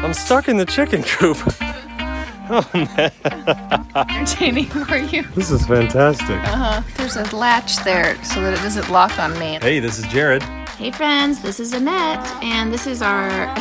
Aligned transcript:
I'm 0.00 0.14
stuck 0.14 0.48
in 0.48 0.56
the 0.56 0.66
chicken 0.66 1.02
coop. 1.02 1.36
Oh 2.50 2.66
man. 2.72 3.12
Entertaining 4.08 4.64
for 4.86 4.96
you. 4.96 5.22
This 5.34 5.50
is 5.50 5.66
fantastic. 5.66 6.30
Uh 6.30 6.56
huh. 6.56 6.82
There's 6.96 7.16
a 7.16 7.36
latch 7.36 7.76
there 7.84 8.14
so 8.24 8.40
that 8.40 8.54
it 8.54 8.62
doesn't 8.62 8.88
lock 8.88 9.18
on 9.18 9.38
me. 9.38 9.58
Hey, 9.60 9.80
this 9.80 9.98
is 9.98 10.06
Jared. 10.06 10.42
Hey 10.78 10.90
friends, 10.90 11.42
this 11.42 11.60
is 11.60 11.74
Annette, 11.74 12.26
and 12.42 12.72
this 12.72 12.86
is 12.86 13.02
our 13.02 13.28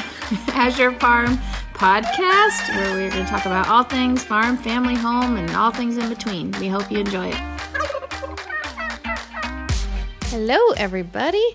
Azure 0.54 0.94
Farm 1.00 1.38
podcast 1.74 2.70
where 2.74 2.94
we're 2.94 3.12
going 3.12 3.26
to 3.26 3.30
talk 3.30 3.46
about 3.46 3.68
all 3.68 3.84
things 3.84 4.24
farm, 4.24 4.56
family, 4.56 4.96
home, 4.96 5.36
and 5.36 5.54
all 5.54 5.72
things 5.72 5.98
in 5.98 6.08
between. 6.08 6.52
We 6.52 6.70
hope 6.70 6.90
you 6.90 7.00
enjoy 7.00 7.28
it. 7.28 7.42
Hello, 10.28 10.58
everybody. 10.78 11.46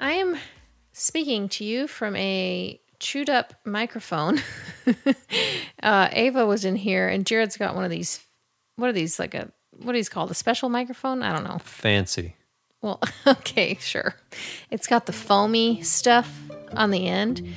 I 0.00 0.14
am 0.14 0.36
speaking 0.92 1.48
to 1.50 1.64
you 1.64 1.86
from 1.86 2.16
a 2.16 2.80
chewed 3.00 3.30
up 3.30 3.54
microphone. 3.64 4.40
uh, 5.82 6.08
Ava 6.12 6.46
was 6.46 6.64
in 6.64 6.76
here, 6.76 7.08
and 7.08 7.26
Jared's 7.26 7.56
got 7.56 7.74
one 7.74 7.84
of 7.84 7.90
these. 7.90 8.20
What 8.76 8.88
are 8.88 8.92
these? 8.92 9.18
Like 9.18 9.34
a 9.34 9.52
what 9.78 9.94
are 9.94 9.98
these 9.98 10.08
called? 10.08 10.30
A 10.30 10.34
special 10.34 10.68
microphone? 10.68 11.22
I 11.22 11.32
don't 11.32 11.44
know. 11.44 11.58
Fancy. 11.58 12.34
Well, 12.82 13.00
okay, 13.26 13.76
sure. 13.80 14.14
It's 14.70 14.86
got 14.86 15.06
the 15.06 15.12
foamy 15.12 15.82
stuff 15.82 16.32
on 16.72 16.90
the 16.90 17.06
end. 17.06 17.54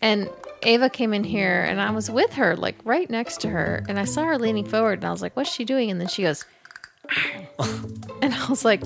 And 0.00 0.28
Ava 0.62 0.90
came 0.90 1.14
in 1.14 1.24
here 1.24 1.62
and 1.62 1.80
I 1.80 1.90
was 1.90 2.10
with 2.10 2.34
her, 2.34 2.56
like 2.56 2.76
right 2.84 3.08
next 3.08 3.40
to 3.42 3.48
her. 3.48 3.84
And 3.88 3.98
I 3.98 4.04
saw 4.04 4.24
her 4.24 4.38
leaning 4.38 4.64
forward 4.64 5.00
and 5.00 5.04
I 5.06 5.10
was 5.10 5.22
like, 5.22 5.36
what's 5.36 5.52
she 5.52 5.64
doing? 5.64 5.90
And 5.90 6.00
then 6.00 6.08
she 6.08 6.22
goes, 6.22 6.44
and 8.22 8.34
I 8.34 8.46
was 8.48 8.64
like, 8.64 8.82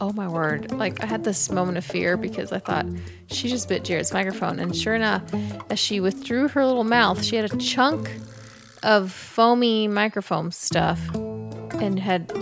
oh 0.00 0.12
my 0.12 0.28
word. 0.28 0.72
Like 0.72 1.02
I 1.02 1.06
had 1.06 1.24
this 1.24 1.50
moment 1.50 1.78
of 1.78 1.84
fear 1.84 2.16
because 2.16 2.52
I 2.52 2.58
thought 2.58 2.86
she 3.26 3.48
just 3.48 3.68
bit 3.68 3.84
Jared's 3.84 4.12
microphone. 4.12 4.58
And 4.58 4.74
sure 4.74 4.94
enough, 4.94 5.22
as 5.70 5.78
she 5.78 6.00
withdrew 6.00 6.48
her 6.48 6.64
little 6.64 6.84
mouth, 6.84 7.22
she 7.22 7.36
had 7.36 7.50
a 7.52 7.56
chunk 7.58 8.10
of 8.82 9.12
foamy 9.12 9.88
microfoam 9.88 10.52
stuff 10.52 11.00
and 11.80 11.98
had 11.98 12.32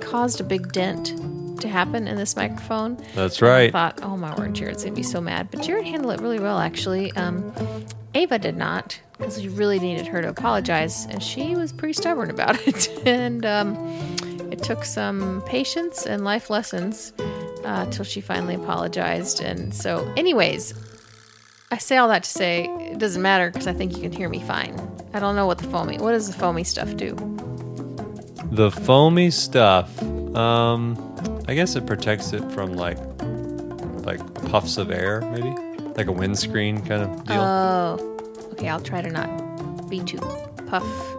caused 0.00 0.40
a 0.40 0.44
big 0.44 0.72
dent 0.72 1.60
to 1.60 1.68
happen 1.68 2.06
in 2.08 2.16
this 2.16 2.36
microphone. 2.36 2.96
That's 3.14 3.42
right. 3.42 3.68
I 3.68 3.70
thought, 3.70 4.00
oh 4.02 4.16
my 4.16 4.34
word, 4.36 4.54
Jared's 4.54 4.84
gonna 4.84 4.94
be 4.96 5.02
so 5.02 5.20
mad. 5.20 5.50
But 5.50 5.62
Jared 5.62 5.86
handled 5.86 6.14
it 6.14 6.22
really 6.22 6.40
well, 6.40 6.58
actually. 6.58 7.12
Um, 7.12 7.52
Ava 8.14 8.38
did 8.38 8.56
not, 8.56 8.98
because 9.18 9.38
we 9.38 9.48
really 9.48 9.78
needed 9.78 10.06
her 10.06 10.22
to 10.22 10.28
apologize, 10.28 11.06
and 11.06 11.22
she 11.22 11.56
was 11.56 11.72
pretty 11.72 11.92
stubborn 11.92 12.30
about 12.30 12.56
it. 12.66 12.88
and 13.06 13.44
um, 13.44 13.76
it 14.50 14.62
took 14.62 14.84
some 14.84 15.42
patience 15.46 16.06
and 16.06 16.24
life 16.24 16.50
lessons 16.50 17.12
uh, 17.64 17.86
till 17.90 18.04
she 18.04 18.20
finally 18.20 18.54
apologized. 18.54 19.40
And 19.40 19.74
so, 19.74 20.10
anyways, 20.16 20.74
I 21.70 21.78
say 21.78 21.96
all 21.96 22.08
that 22.08 22.24
to 22.24 22.30
say 22.30 22.64
it 22.64 22.98
doesn't 22.98 23.20
matter 23.20 23.50
because 23.50 23.66
I 23.66 23.72
think 23.72 23.96
you 23.96 24.02
can 24.02 24.12
hear 24.12 24.28
me 24.28 24.40
fine. 24.40 24.78
I 25.12 25.20
don't 25.20 25.36
know 25.36 25.46
what 25.46 25.58
the 25.58 25.68
foamy. 25.68 25.98
What 25.98 26.12
does 26.12 26.28
the 26.28 26.38
foamy 26.38 26.64
stuff 26.64 26.96
do? 26.96 27.14
The 28.50 28.70
foamy 28.70 29.30
stuff. 29.30 30.02
Um, 30.34 31.44
I 31.46 31.54
guess 31.54 31.76
it 31.76 31.86
protects 31.86 32.32
it 32.32 32.42
from 32.52 32.74
like, 32.74 32.98
like 34.04 34.20
puffs 34.50 34.78
of 34.78 34.90
air, 34.90 35.20
maybe, 35.20 35.50
like 35.96 36.06
a 36.06 36.12
windscreen 36.12 36.84
kind 36.84 37.02
of 37.02 37.24
deal. 37.26 37.40
Oh, 37.40 38.48
okay. 38.52 38.68
I'll 38.68 38.80
try 38.80 39.02
to 39.02 39.10
not 39.10 39.90
be 39.90 40.00
too 40.00 40.18
puff 40.66 41.17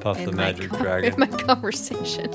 Puff 0.00 0.22
the 0.24 0.32
magic 0.32 0.70
dragon. 0.78 1.14
In 1.14 1.20
my 1.20 1.26
conversation. 1.26 2.30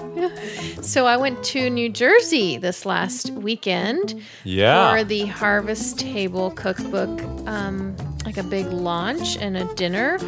so 0.82 1.06
I 1.06 1.18
went 1.18 1.44
to 1.46 1.70
New 1.70 1.90
Jersey 1.90 2.58
this 2.58 2.86
last 2.86 3.32
weekend 3.32 4.22
yeah. 4.44 4.92
for 4.92 5.04
the 5.04 5.26
Harvest 5.26 6.00
Table 6.00 6.52
Cookbook, 6.52 7.22
um, 7.48 7.96
like 8.26 8.38
a 8.38 8.44
big 8.44 8.68
launch 8.68 9.38
and 9.38 9.58
a 9.58 9.66
dinner. 9.76 10.20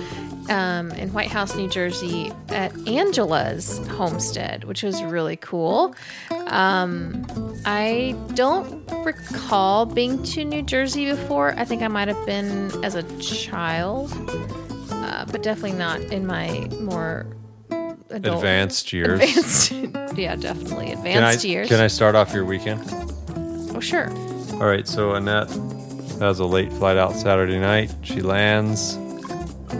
Um, 0.49 0.91
in 0.91 1.13
White 1.13 1.29
House, 1.29 1.55
New 1.55 1.69
Jersey, 1.69 2.33
at 2.49 2.75
Angela's 2.87 3.77
homestead, 3.89 4.63
which 4.65 4.83
was 4.83 5.01
really 5.03 5.37
cool. 5.37 5.95
Um, 6.47 7.25
I 7.63 8.15
don't 8.33 8.83
recall 9.05 9.85
being 9.85 10.21
to 10.23 10.43
New 10.43 10.63
Jersey 10.63 11.05
before. 11.05 11.53
I 11.57 11.63
think 11.63 11.83
I 11.83 11.87
might 11.87 12.07
have 12.07 12.25
been 12.25 12.71
as 12.83 12.95
a 12.95 13.03
child, 13.19 14.11
uh, 15.03 15.25
but 15.31 15.43
definitely 15.43 15.77
not 15.77 15.99
in 16.01 16.25
my 16.25 16.67
more 16.79 17.25
adult, 18.09 18.37
Advanced 18.37 18.91
years. 18.93 19.21
advanced, 19.21 19.71
yeah, 20.17 20.35
definitely 20.35 20.87
Can 20.87 20.97
I, 20.97 20.99
advanced 20.99 21.45
years. 21.45 21.67
can 21.67 21.79
I 21.79 21.87
start 21.87 22.15
off 22.15 22.33
your 22.33 22.45
weekend? 22.45 22.81
Oh, 23.75 23.79
sure. 23.79 24.09
All 24.53 24.67
right, 24.67 24.87
so 24.87 25.13
Annette 25.13 25.49
has 26.19 26.39
a 26.39 26.45
late 26.45 26.71
flight 26.73 26.97
out 26.97 27.13
Saturday 27.15 27.57
night. 27.59 27.93
She 28.03 28.21
lands 28.21 28.93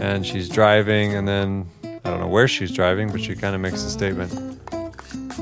and 0.00 0.26
she's 0.26 0.48
driving, 0.48 1.14
and 1.14 1.28
then 1.28 1.66
I 1.84 2.10
don't 2.10 2.20
know 2.20 2.26
where 2.28 2.48
she's 2.48 2.72
driving, 2.72 3.10
but 3.12 3.20
she 3.20 3.34
kind 3.36 3.54
of 3.54 3.60
makes 3.60 3.84
a 3.84 3.90
statement. 3.90 4.32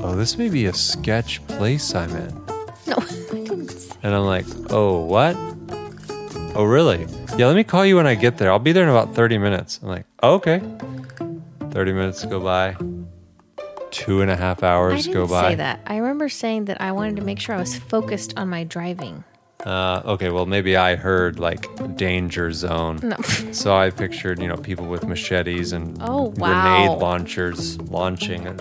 Oh, 0.02 0.14
this 0.16 0.36
may 0.36 0.48
be 0.48 0.66
a 0.66 0.72
sketch 0.74 1.46
place 1.46 1.94
I'm 1.94 2.10
in. 2.16 2.34
No, 2.86 2.96
I 2.98 3.34
didn't. 3.34 3.96
And 4.02 4.14
I'm 4.14 4.24
like, 4.26 4.46
oh, 4.70 5.04
what? 5.04 5.36
Oh, 6.54 6.64
really? 6.64 7.06
Yeah, 7.40 7.46
let 7.46 7.56
me 7.56 7.64
call 7.64 7.86
you 7.86 7.96
when 7.96 8.06
I 8.06 8.16
get 8.16 8.36
there. 8.36 8.50
I'll 8.52 8.58
be 8.58 8.72
there 8.72 8.82
in 8.82 8.90
about 8.90 9.14
30 9.14 9.38
minutes. 9.38 9.80
I'm 9.82 9.88
like, 9.88 10.04
okay. 10.22 10.60
30 11.70 11.92
minutes 11.94 12.22
go 12.26 12.38
by. 12.38 12.76
Two 13.90 14.20
and 14.20 14.30
a 14.30 14.36
half 14.36 14.62
I 14.62 14.68
hours 14.68 15.04
didn't 15.06 15.14
go 15.14 15.26
by. 15.26 15.52
say 15.52 15.54
that. 15.54 15.80
I 15.86 15.96
remember 15.96 16.28
saying 16.28 16.66
that 16.66 16.82
I 16.82 16.92
wanted 16.92 17.16
to 17.16 17.22
make 17.22 17.40
sure 17.40 17.54
I 17.54 17.58
was 17.58 17.78
focused 17.78 18.36
on 18.36 18.50
my 18.50 18.64
driving. 18.64 19.24
Uh, 19.64 20.02
okay, 20.04 20.28
well, 20.28 20.44
maybe 20.44 20.76
I 20.76 20.96
heard 20.96 21.38
like 21.38 21.66
danger 21.96 22.52
zone. 22.52 23.00
No. 23.02 23.16
So 23.52 23.74
I 23.74 23.88
pictured, 23.88 24.38
you 24.38 24.46
know, 24.46 24.58
people 24.58 24.84
with 24.84 25.06
machetes 25.06 25.72
and 25.72 25.96
Oh, 26.02 26.34
wow. 26.36 26.62
grenade 26.62 26.98
launchers 27.00 27.80
launching 27.80 28.60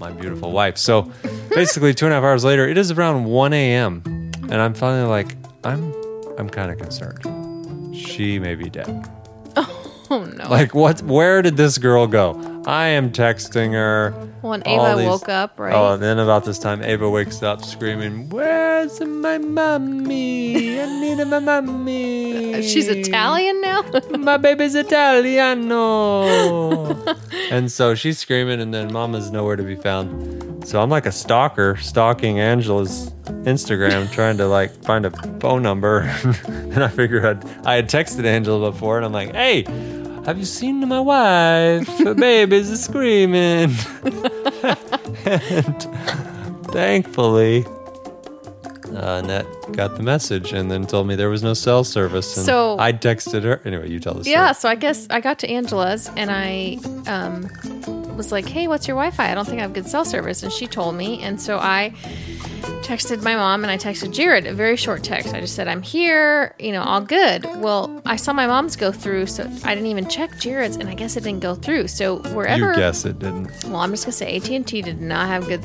my 0.00 0.10
beautiful 0.10 0.50
wife. 0.50 0.76
So 0.76 1.02
basically, 1.50 1.94
two 1.94 2.06
and 2.06 2.12
a 2.12 2.16
half 2.16 2.24
hours 2.24 2.42
later, 2.42 2.66
it 2.66 2.78
is 2.78 2.90
around 2.90 3.26
1 3.26 3.52
a.m. 3.52 4.02
And 4.50 4.54
I'm 4.56 4.74
finally 4.74 5.08
like, 5.08 5.36
I'm, 5.62 5.94
I'm 6.36 6.50
kind 6.50 6.72
of 6.72 6.78
concerned. 6.78 7.35
She 8.06 8.38
may 8.38 8.54
be 8.54 8.70
dead. 8.70 9.08
Oh 10.08 10.24
no. 10.24 10.48
Like, 10.48 10.72
what? 10.72 11.02
Where 11.02 11.42
did 11.42 11.56
this 11.56 11.78
girl 11.78 12.06
go? 12.06 12.62
I 12.64 12.86
am 12.86 13.10
texting 13.10 13.72
her. 13.72 14.14
When 14.46 14.62
Ava 14.66 14.96
these- 14.96 15.06
woke 15.08 15.28
up, 15.28 15.58
right? 15.58 15.74
Oh, 15.74 15.94
and 15.94 16.02
then 16.02 16.18
about 16.18 16.44
this 16.44 16.58
time, 16.58 16.82
Ava 16.82 17.08
wakes 17.08 17.42
up 17.42 17.64
screaming, 17.64 18.28
"Where's 18.30 19.00
my 19.00 19.38
mommy? 19.38 20.80
I 20.80 21.00
need 21.00 21.24
my 21.26 21.38
mommy." 21.40 22.62
She's 22.66 22.88
Italian 22.88 23.60
now. 23.60 23.82
my 24.18 24.36
baby's 24.36 24.74
Italiano. 25.66 26.96
and 27.50 27.70
so 27.70 27.94
she's 27.94 28.18
screaming, 28.18 28.60
and 28.60 28.72
then 28.72 28.92
Mama's 28.92 29.30
nowhere 29.30 29.56
to 29.56 29.62
be 29.62 29.76
found. 29.76 30.66
So 30.66 30.80
I'm 30.82 30.90
like 30.90 31.06
a 31.06 31.12
stalker, 31.12 31.76
stalking 31.76 32.40
Angela's 32.40 33.10
Instagram, 33.44 34.10
trying 34.10 34.36
to 34.38 34.46
like 34.48 34.72
find 34.84 35.06
a 35.06 35.10
phone 35.40 35.62
number. 35.62 36.00
and 36.48 36.82
I 36.82 36.88
figured 36.88 37.24
I'd, 37.24 37.66
I 37.66 37.74
had 37.76 37.88
texted 37.88 38.24
Angela 38.24 38.72
before, 38.72 38.96
and 38.96 39.06
I'm 39.06 39.12
like, 39.12 39.32
"Hey, 39.34 39.62
have 40.24 40.38
you 40.38 40.44
seen 40.44 40.86
my 40.88 41.00
wife? 41.00 41.86
Her 41.98 42.14
baby's 42.14 42.80
screaming." 42.82 43.70
And 44.62 45.82
thankfully. 46.72 47.64
Uh, 48.94 49.20
Annette 49.22 49.46
got 49.72 49.96
the 49.96 50.02
message 50.02 50.52
and 50.52 50.70
then 50.70 50.86
told 50.86 51.06
me 51.08 51.16
there 51.16 51.28
was 51.28 51.42
no 51.42 51.54
cell 51.54 51.82
service. 51.84 52.36
And 52.36 52.46
So- 52.46 52.76
I 52.78 52.92
texted 52.92 53.42
her. 53.42 53.60
Anyway, 53.64 53.90
you 53.90 53.98
tell 53.98 54.14
the 54.14 54.22
story. 54.24 54.32
yeah, 54.32 54.52
so 54.52 54.68
I 54.68 54.74
guess 54.76 55.06
I 55.10 55.20
got 55.20 55.40
to 55.40 55.48
Angela's 55.50 56.08
and 56.16 56.30
I 56.30 56.78
um, 57.08 57.48
was 58.16 58.32
like, 58.32 58.48
"Hey, 58.48 58.66
what's 58.68 58.88
your 58.88 58.96
Wi-Fi? 58.96 59.30
I 59.30 59.34
don't 59.34 59.44
think 59.44 59.58
I 59.58 59.62
have 59.62 59.72
good 59.72 59.86
cell 59.88 60.04
service." 60.04 60.42
And 60.42 60.52
she 60.52 60.66
told 60.66 60.94
me, 60.94 61.22
and 61.22 61.40
so 61.40 61.58
I 61.58 61.92
texted 62.82 63.22
my 63.22 63.34
mom 63.34 63.64
and 63.64 63.70
I 63.70 63.76
texted 63.76 64.12
Jared 64.12 64.46
a 64.46 64.52
very 64.54 64.76
short 64.76 65.02
text. 65.02 65.34
I 65.34 65.40
just 65.40 65.54
said, 65.54 65.68
"I'm 65.68 65.82
here, 65.82 66.54
you 66.58 66.72
know, 66.72 66.82
all 66.82 67.00
good." 67.00 67.44
Well, 67.56 68.02
I 68.06 68.16
saw 68.16 68.32
my 68.32 68.46
mom's 68.46 68.76
go 68.76 68.92
through, 68.92 69.26
so 69.26 69.44
I 69.64 69.74
didn't 69.74 69.88
even 69.88 70.08
check 70.08 70.38
Jared's, 70.38 70.76
and 70.76 70.88
I 70.88 70.94
guess 70.94 71.16
it 71.16 71.24
didn't 71.24 71.40
go 71.40 71.54
through. 71.54 71.88
So 71.88 72.18
wherever 72.34 72.70
You 72.70 72.76
guess 72.76 73.04
it 73.04 73.18
didn't. 73.18 73.50
Well, 73.64 73.76
I'm 73.76 73.90
just 73.90 74.04
gonna 74.04 74.12
say 74.12 74.36
AT 74.36 74.48
and 74.54 74.66
T 74.66 74.82
did 74.82 75.00
not 75.00 75.26
have 75.28 75.46
good. 75.46 75.64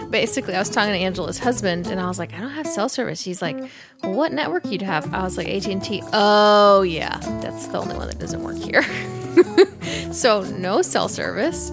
Basically, 0.10 0.54
I 0.54 0.58
was 0.58 0.70
talking 0.70 0.92
to 0.92 0.98
Angela's 0.98 1.38
husband, 1.38 1.86
and 1.86 2.00
I 2.00 2.06
was 2.06 2.18
like, 2.18 2.34
I 2.34 2.40
don't 2.40 2.50
have 2.50 2.66
cell 2.66 2.88
service. 2.88 3.22
He's 3.22 3.42
like, 3.42 3.56
well, 4.02 4.12
what 4.12 4.32
network 4.32 4.66
you'd 4.66 4.82
have? 4.82 5.12
I 5.14 5.22
was 5.22 5.36
like 5.36 5.48
AT 5.48 5.66
and 5.66 5.82
T. 5.82 6.02
Oh 6.12 6.82
yeah, 6.82 7.18
that's 7.40 7.66
the 7.68 7.78
only 7.78 7.96
one 7.96 8.08
that 8.08 8.18
doesn't 8.18 8.42
work 8.42 8.56
here. 8.56 8.84
so 10.12 10.42
no 10.42 10.82
cell 10.82 11.08
service. 11.08 11.70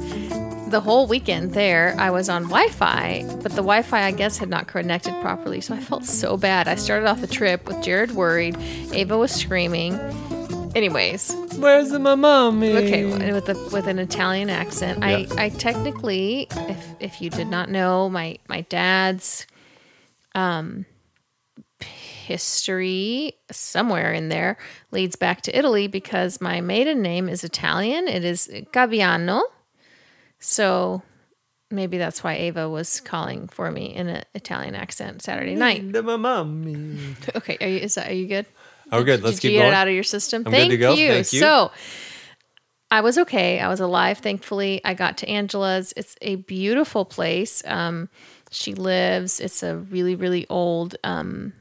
The 0.69 0.81
whole 0.81 1.05
weekend 1.05 1.53
there, 1.53 1.95
I 1.99 2.09
was 2.09 2.29
on 2.29 2.43
Wi-Fi, 2.43 3.25
but 3.43 3.51
the 3.51 3.61
Wi-Fi 3.61 4.03
I 4.03 4.11
guess 4.11 4.39
had 4.39 4.49
not 4.49 4.67
connected 4.67 5.13
properly. 5.21 5.61
So 5.61 5.75
I 5.75 5.79
felt 5.79 6.05
so 6.05 6.35
bad. 6.35 6.67
I 6.67 6.75
started 6.75 7.07
off 7.07 7.21
the 7.21 7.27
trip 7.27 7.67
with 7.67 7.81
Jared 7.83 8.11
worried. 8.11 8.57
Ava 8.91 9.17
was 9.17 9.31
screaming. 9.31 9.99
Anyways, 10.75 11.35
Where's 11.57 11.91
my 11.91 12.15
mommy? 12.15 12.75
Okay, 12.75 13.31
with 13.31 13.47
a 13.49 13.69
with 13.71 13.87
an 13.87 13.99
Italian 13.99 14.49
accent. 14.49 14.99
Yeah. 14.99 15.25
I 15.37 15.45
I 15.45 15.49
technically, 15.49 16.47
if 16.51 16.95
if 16.99 17.21
you 17.21 17.29
did 17.29 17.47
not 17.47 17.69
know, 17.69 18.09
my 18.09 18.39
my 18.49 18.61
dad's 18.61 19.45
um 20.33 20.85
history 22.23 23.33
somewhere 23.51 24.13
in 24.13 24.29
there 24.29 24.57
leads 24.91 25.15
back 25.15 25.41
to 25.41 25.57
Italy 25.57 25.87
because 25.87 26.41
my 26.41 26.61
maiden 26.61 27.01
name 27.01 27.29
is 27.29 27.43
Italian. 27.43 28.07
It 28.07 28.23
is 28.23 28.49
Gabbiano. 28.71 29.41
So 30.39 31.01
maybe 31.69 31.97
that's 31.97 32.23
why 32.23 32.35
Ava 32.35 32.69
was 32.69 33.01
calling 33.01 33.47
for 33.47 33.71
me 33.71 33.93
in 33.93 34.07
an 34.07 34.23
Italian 34.33 34.75
accent 34.75 35.21
Saturday 35.21 35.55
night. 35.55 35.83
Okay, 37.35 37.57
are 37.61 37.67
you 37.67 37.77
is 37.77 37.95
that 37.95 38.09
are 38.09 38.13
you 38.13 38.27
good? 38.27 38.45
Oh, 38.91 39.03
good. 39.03 39.23
Let's 39.23 39.37
Did 39.37 39.41
keep 39.41 39.51
you 39.53 39.57
get 39.57 39.63
going. 39.63 39.73
it 39.73 39.75
out 39.75 39.87
of 39.87 39.93
your 39.93 40.03
system? 40.03 40.43
I'm 40.45 40.51
good 40.51 40.57
Thank 40.57 40.71
to 40.71 40.77
go. 40.77 40.93
you. 40.93 41.07
Thank 41.09 41.33
you. 41.33 41.39
So 41.39 41.71
I 42.91 43.01
was 43.01 43.17
okay. 43.17 43.59
I 43.59 43.69
was 43.69 43.79
alive, 43.79 44.19
thankfully. 44.19 44.81
I 44.85 44.93
got 44.93 45.17
to 45.19 45.27
Angela's. 45.27 45.93
It's 45.97 46.15
a 46.21 46.35
beautiful 46.35 47.05
place. 47.05 47.63
Um, 47.65 48.09
she 48.51 48.75
lives. 48.75 49.39
It's 49.39 49.63
a 49.63 49.77
really, 49.77 50.15
really 50.15 50.45
old 50.47 50.95
um, 51.03 51.53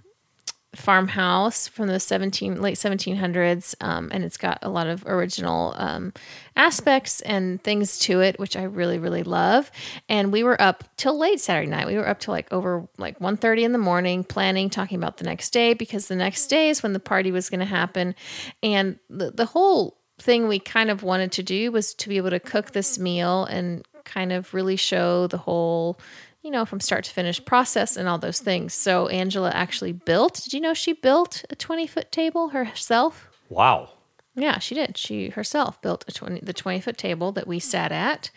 farmhouse 0.74 1.68
from 1.68 1.86
the 1.86 2.00
17 2.00 2.62
late 2.62 2.76
1700s 2.76 3.74
um, 3.82 4.08
and 4.10 4.24
it's 4.24 4.38
got 4.38 4.58
a 4.62 4.70
lot 4.70 4.86
of 4.86 5.04
original 5.06 5.74
um, 5.76 6.12
aspects 6.56 7.20
and 7.22 7.62
things 7.62 7.98
to 7.98 8.20
it 8.20 8.38
which 8.38 8.56
i 8.56 8.62
really 8.62 8.98
really 8.98 9.22
love. 9.22 9.70
And 10.08 10.32
we 10.32 10.42
were 10.42 10.60
up 10.60 10.84
till 10.96 11.18
late 11.18 11.40
saturday 11.40 11.68
night. 11.68 11.86
We 11.86 11.96
were 11.96 12.08
up 12.08 12.20
till 12.20 12.32
like 12.32 12.50
over 12.52 12.88
like 12.98 13.18
1.30 13.18 13.62
in 13.62 13.72
the 13.72 13.78
morning 13.78 14.24
planning 14.24 14.70
talking 14.70 14.96
about 14.96 15.18
the 15.18 15.24
next 15.24 15.50
day 15.50 15.74
because 15.74 16.08
the 16.08 16.16
next 16.16 16.46
day 16.46 16.70
is 16.70 16.82
when 16.82 16.92
the 16.92 17.00
party 17.00 17.30
was 17.30 17.50
going 17.50 17.60
to 17.60 17.66
happen. 17.66 18.14
And 18.62 18.98
the, 19.10 19.30
the 19.30 19.46
whole 19.46 19.98
thing 20.18 20.48
we 20.48 20.58
kind 20.58 20.90
of 20.90 21.02
wanted 21.02 21.32
to 21.32 21.42
do 21.42 21.72
was 21.72 21.94
to 21.94 22.08
be 22.08 22.16
able 22.16 22.30
to 22.30 22.40
cook 22.40 22.70
this 22.70 22.98
meal 22.98 23.44
and 23.44 23.84
kind 24.04 24.32
of 24.32 24.54
really 24.54 24.76
show 24.76 25.26
the 25.26 25.38
whole 25.38 25.98
you 26.42 26.50
know, 26.50 26.64
from 26.64 26.80
start 26.80 27.04
to 27.04 27.10
finish 27.12 27.44
process 27.44 27.96
and 27.96 28.08
all 28.08 28.18
those 28.18 28.40
things. 28.40 28.74
So 28.74 29.08
Angela 29.08 29.50
actually 29.50 29.92
built. 29.92 30.42
Did 30.42 30.52
you 30.52 30.60
know 30.60 30.74
she 30.74 30.92
built 30.92 31.44
a 31.50 31.56
20 31.56 31.86
foot 31.86 32.10
table 32.10 32.48
herself? 32.48 33.28
Wow. 33.48 33.90
Yeah, 34.34 34.58
she 34.58 34.74
did. 34.74 34.96
She 34.96 35.28
herself 35.30 35.80
built 35.82 36.04
a 36.08 36.12
20, 36.12 36.40
the 36.40 36.52
20 36.52 36.80
foot 36.80 36.98
table 36.98 37.32
that 37.32 37.46
we 37.46 37.58
sat 37.58 37.92
at, 37.92 38.30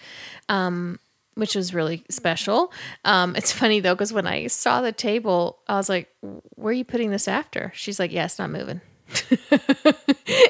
um, 0.50 1.00
which 1.36 1.56
was 1.56 1.74
really 1.74 2.04
special. 2.10 2.72
Um, 3.06 3.36
it's 3.36 3.52
funny 3.52 3.80
though, 3.80 3.96
because 3.96 4.14
when 4.14 4.28
I 4.28 4.48
saw 4.48 4.82
the 4.82 4.92
table, 4.92 5.60
I 5.68 5.76
was 5.76 5.90
like, 5.90 6.10
where 6.22 6.72
are 6.72 6.74
you 6.74 6.86
putting 6.86 7.12
this 7.12 7.28
after? 7.28 7.72
She's 7.76 8.00
like, 8.00 8.12
yeah, 8.12 8.26
it's 8.26 8.38
not 8.38 8.52
moving. 8.52 8.82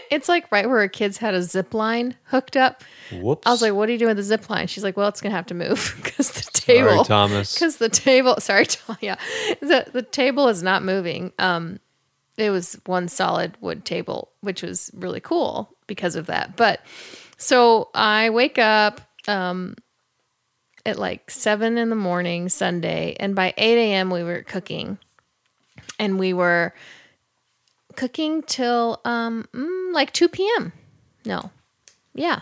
it's 0.10 0.30
like 0.30 0.52
right 0.52 0.68
where 0.68 0.80
her 0.80 0.88
kids 0.88 1.18
had 1.18 1.34
a 1.34 1.42
zip 1.42 1.74
line 1.74 2.16
hooked 2.26 2.56
up. 2.56 2.84
Whoops. 3.12 3.46
I 3.46 3.52
was 3.52 3.62
like, 3.62 3.74
"What 3.74 3.90
are 3.90 3.92
you 3.92 3.98
doing 3.98 4.10
with 4.10 4.18
the 4.18 4.24
zip 4.24 4.50
line?" 4.50 4.68
She's 4.68 4.84
like, 4.84 4.96
"Well, 4.98 5.08
it's 5.08 5.22
gonna 5.22 5.36
have 5.36 5.48
to 5.48 5.54
move 5.54 5.94
because 6.04 6.32
the 6.32 6.50
table, 6.54 6.90
Sorry, 6.90 7.04
Thomas. 7.06 7.54
because 7.54 7.78
the 7.78 7.90
table, 7.90 8.36
sorry, 8.40 8.66
yeah, 9.02 9.16
the 9.62 9.86
the 9.92 10.02
table 10.02 10.48
is 10.48 10.64
not 10.64 10.84
moving. 10.84 11.34
Um, 11.40 11.80
it 12.38 12.50
was 12.50 12.80
one 12.86 13.08
solid 13.08 13.58
wood 13.62 13.86
table, 13.86 14.32
which 14.42 14.62
was 14.62 14.92
really 14.94 15.20
cool 15.20 15.76
because 15.88 16.16
of 16.16 16.28
that. 16.28 16.56
But 16.56 16.82
so 17.38 17.90
I 17.94 18.30
wake 18.30 18.58
up 18.58 19.02
um 19.28 19.76
at 20.86 20.98
like 21.00 21.30
seven 21.32 21.78
in 21.78 21.90
the 21.90 21.96
morning 21.96 22.48
Sunday, 22.50 23.16
and 23.20 23.36
by 23.36 23.54
eight 23.58 23.78
a.m. 23.78 24.10
we 24.10 24.24
were 24.24 24.44
cooking, 24.44 24.98
and 26.00 26.18
we 26.20 26.32
were 26.34 26.74
cooking 27.96 28.44
till 28.44 29.02
um 29.06 29.48
mm, 29.54 29.94
like 29.94 30.12
two 30.14 30.28
p.m. 30.28 30.74
No, 31.26 31.52
yeah. 32.14 32.42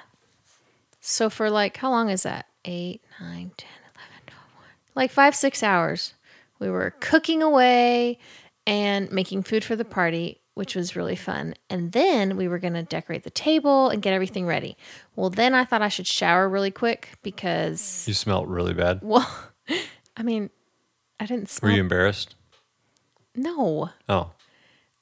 So 1.02 1.30
for 1.30 1.50
like 1.50 1.78
how 1.78 1.90
long 1.90 2.10
is 2.10 2.24
that? 2.24 2.46
8, 2.66 3.02
9, 3.20 3.30
10, 3.30 3.40
11, 3.40 3.52
12, 3.58 4.44
1. 4.56 4.66
Like 4.96 5.12
5 5.12 5.36
6 5.36 5.64
hours. 5.64 6.14
We 6.60 6.70
were 6.70 6.94
cooking 7.00 7.44
away 7.44 8.20
and 8.66 9.12
making 9.12 9.44
food 9.44 9.66
for 9.66 9.76
the 9.76 9.84
party, 9.84 10.40
which 10.54 10.76
was 10.76 10.96
really 10.96 11.18
fun. 11.18 11.56
And 11.70 11.92
then 11.92 12.38
we 12.38 12.48
were 12.48 12.60
going 12.60 12.74
to 12.76 12.84
decorate 12.84 13.24
the 13.24 13.30
table 13.30 13.90
and 13.90 14.02
get 14.02 14.14
everything 14.14 14.46
ready. 14.46 14.78
Well, 15.16 15.30
then 15.30 15.54
I 15.54 15.66
thought 15.66 15.82
I 15.82 15.90
should 15.90 16.08
shower 16.08 16.48
really 16.48 16.72
quick 16.72 17.10
because 17.22 18.08
You 18.08 18.14
smelled 18.14 18.50
really 18.50 18.74
bad. 18.74 19.00
well, 19.04 19.30
I 20.16 20.24
mean, 20.24 20.50
I 21.20 21.26
didn't 21.26 21.60
Were 21.62 21.72
you 21.72 21.82
embarrassed? 21.82 22.36
No. 23.36 23.90
Oh. 24.08 24.32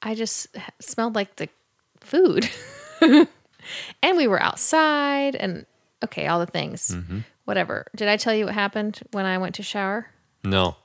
I 0.02 0.14
just 0.14 0.48
smelled 0.80 1.14
like 1.14 1.36
the 1.36 1.48
food. 2.00 2.48
and 3.00 4.16
we 4.16 4.26
were 4.26 4.42
outside 4.42 5.36
and 5.36 5.64
okay, 6.02 6.26
all 6.26 6.40
the 6.40 6.46
things. 6.46 6.88
Mm-hmm. 6.88 7.20
Whatever. 7.44 7.86
Did 7.96 8.08
I 8.08 8.16
tell 8.16 8.34
you 8.34 8.46
what 8.46 8.54
happened 8.54 9.00
when 9.12 9.26
I 9.26 9.38
went 9.38 9.54
to 9.56 9.62
shower? 9.62 10.06
No. 10.44 10.76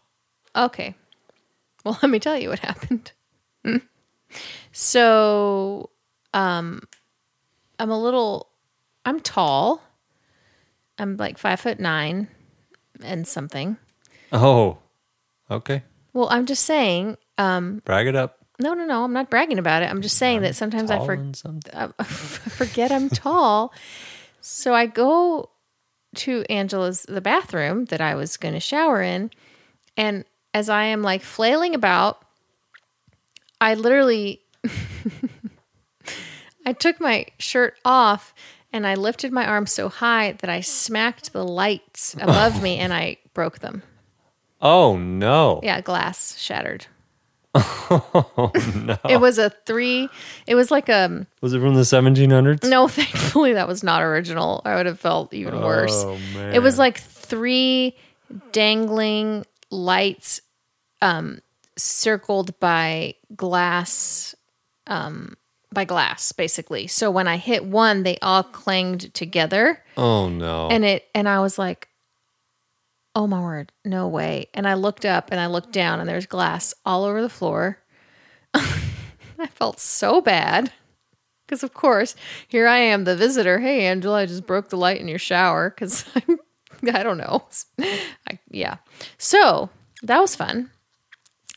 Okay. 0.56 0.96
Well, 1.84 1.98
let 2.04 2.10
me 2.10 2.20
tell 2.20 2.38
you 2.38 2.50
what 2.50 2.60
happened. 2.60 3.12
so, 4.72 5.90
um, 6.34 6.82
I'm 7.80 7.92
a 7.92 8.02
little, 8.02 8.50
I'm 9.06 9.20
tall. 9.20 9.82
I'm 10.98 11.18
like 11.18 11.38
five 11.38 11.60
foot 11.60 11.80
nine 11.80 12.28
and 13.04 13.28
something. 13.28 13.78
Oh. 14.32 14.80
Okay. 15.50 15.84
Well, 16.14 16.28
I'm 16.32 16.48
just 16.48 16.64
saying, 16.64 17.18
um, 17.38 17.82
Brag 17.86 18.08
it 18.08 18.16
up. 18.16 18.37
No, 18.60 18.74
no, 18.74 18.86
no, 18.86 19.04
I'm 19.04 19.14
not 19.14 19.30
bragging 19.30 19.60
about 19.60 19.84
it. 19.84 19.90
I'm 19.90 20.02
just 20.02 20.18
saying 20.18 20.42
that 20.42 20.56
sometimes 20.56 20.90
I 20.90 20.98
Tall 20.98 21.06
forget. 21.06 21.44
I 22.00 22.04
forget 22.04 22.92
I'm 22.92 23.10
tall. 23.10 23.74
So 24.42 24.74
I 24.74 24.86
go 24.86 25.50
to 26.16 26.44
Angela's 26.50 27.04
the 27.04 27.22
bathroom 27.22 27.86
that 27.86 28.02
I 28.02 28.16
was 28.16 28.38
going 28.38 28.54
to 28.54 28.60
shower 28.60 29.02
in, 29.02 29.32
and 29.96 30.26
as 30.54 30.70
I 30.70 30.86
am 30.86 31.04
like 31.04 31.22
flailing 31.22 31.76
about, 31.76 32.24
I 33.62 33.76
literally 33.76 34.42
I 36.66 36.74
took 36.74 37.00
my 37.00 37.28
shirt 37.40 37.76
off 37.86 38.34
and 38.74 38.86
I 38.86 38.96
lifted 38.96 39.32
my 39.32 39.46
arm 39.46 39.66
so 39.66 39.90
high 39.90 40.34
that 40.34 40.50
I 40.50 40.62
smacked 40.62 41.34
the 41.34 41.46
lights 41.46 42.16
above 42.20 42.62
me 42.62 42.78
and 42.80 42.94
I 42.94 43.18
broke 43.34 43.60
them. 43.60 43.84
Oh 44.62 44.98
no. 44.98 45.60
Yeah, 45.64 45.82
glass 45.82 46.38
shattered. 46.38 46.88
It 49.10 49.20
was 49.20 49.38
a 49.38 49.50
three. 49.66 50.10
It 50.46 50.56
was 50.56 50.72
like 50.72 50.90
a 50.90 51.26
Was 51.42 51.54
it 51.54 51.60
from 51.60 51.76
the 51.76 51.82
1700s? 51.82 52.70
No, 52.70 52.88
thankfully 52.90 53.54
that 53.54 53.68
was 53.68 53.84
not 53.84 54.02
original. 54.02 54.62
I 54.66 54.76
would 54.76 54.86
have 54.86 55.00
felt 55.00 55.34
even 55.34 55.62
worse. 55.62 56.04
Oh 56.06 56.18
man. 56.34 56.54
It 56.54 56.60
was 56.62 56.78
like 56.78 57.00
three 57.00 57.96
dangling 58.52 59.46
lights 59.70 60.42
um 61.02 61.40
circled 61.78 62.60
by 62.60 63.14
glass 63.36 64.36
um 64.88 65.36
by 65.74 65.84
glass 65.86 66.32
basically. 66.32 66.88
So 66.88 67.12
when 67.12 67.28
I 67.28 67.38
hit 67.38 67.66
one, 67.66 68.04
they 68.04 68.18
all 68.22 68.44
clanged 68.44 69.14
together 69.14 69.84
Oh 69.98 70.30
no. 70.30 70.70
and 70.70 70.84
it 70.86 71.08
and 71.14 71.28
I 71.30 71.40
was 71.42 71.58
like 71.60 71.87
Oh 73.18 73.26
my 73.26 73.42
word, 73.42 73.72
no 73.84 74.08
way. 74.08 74.46
And 74.54 74.68
I 74.68 74.76
looked 74.76 75.04
up 75.04 75.30
and 75.32 75.40
I 75.40 75.48
looked 75.48 75.72
down 75.72 76.00
and 76.00 76.08
there's 76.08 76.28
glass 76.28 76.76
all 76.86 77.04
over 77.04 77.20
the 77.20 77.30
floor. 77.30 77.80
I 78.54 79.48
felt 79.50 79.80
so 79.80 80.22
bad. 80.22 80.72
Because, 81.48 81.64
of 81.64 81.74
course, 81.74 82.16
here 82.48 82.68
I 82.68 82.78
am, 82.78 83.06
the 83.06 83.16
visitor. 83.16 83.58
Hey, 83.58 83.88
Angela, 83.88 84.20
I 84.20 84.28
just 84.28 84.46
broke 84.46 84.70
the 84.70 84.78
light 84.78 85.02
in 85.02 85.08
your 85.08 85.18
shower 85.18 85.72
because 85.72 86.06
I 86.94 87.02
don't 87.02 87.18
know. 87.18 87.44
I, 87.80 88.38
yeah. 88.52 88.76
So 89.18 89.72
that 90.04 90.20
was 90.20 90.36
fun. 90.36 90.70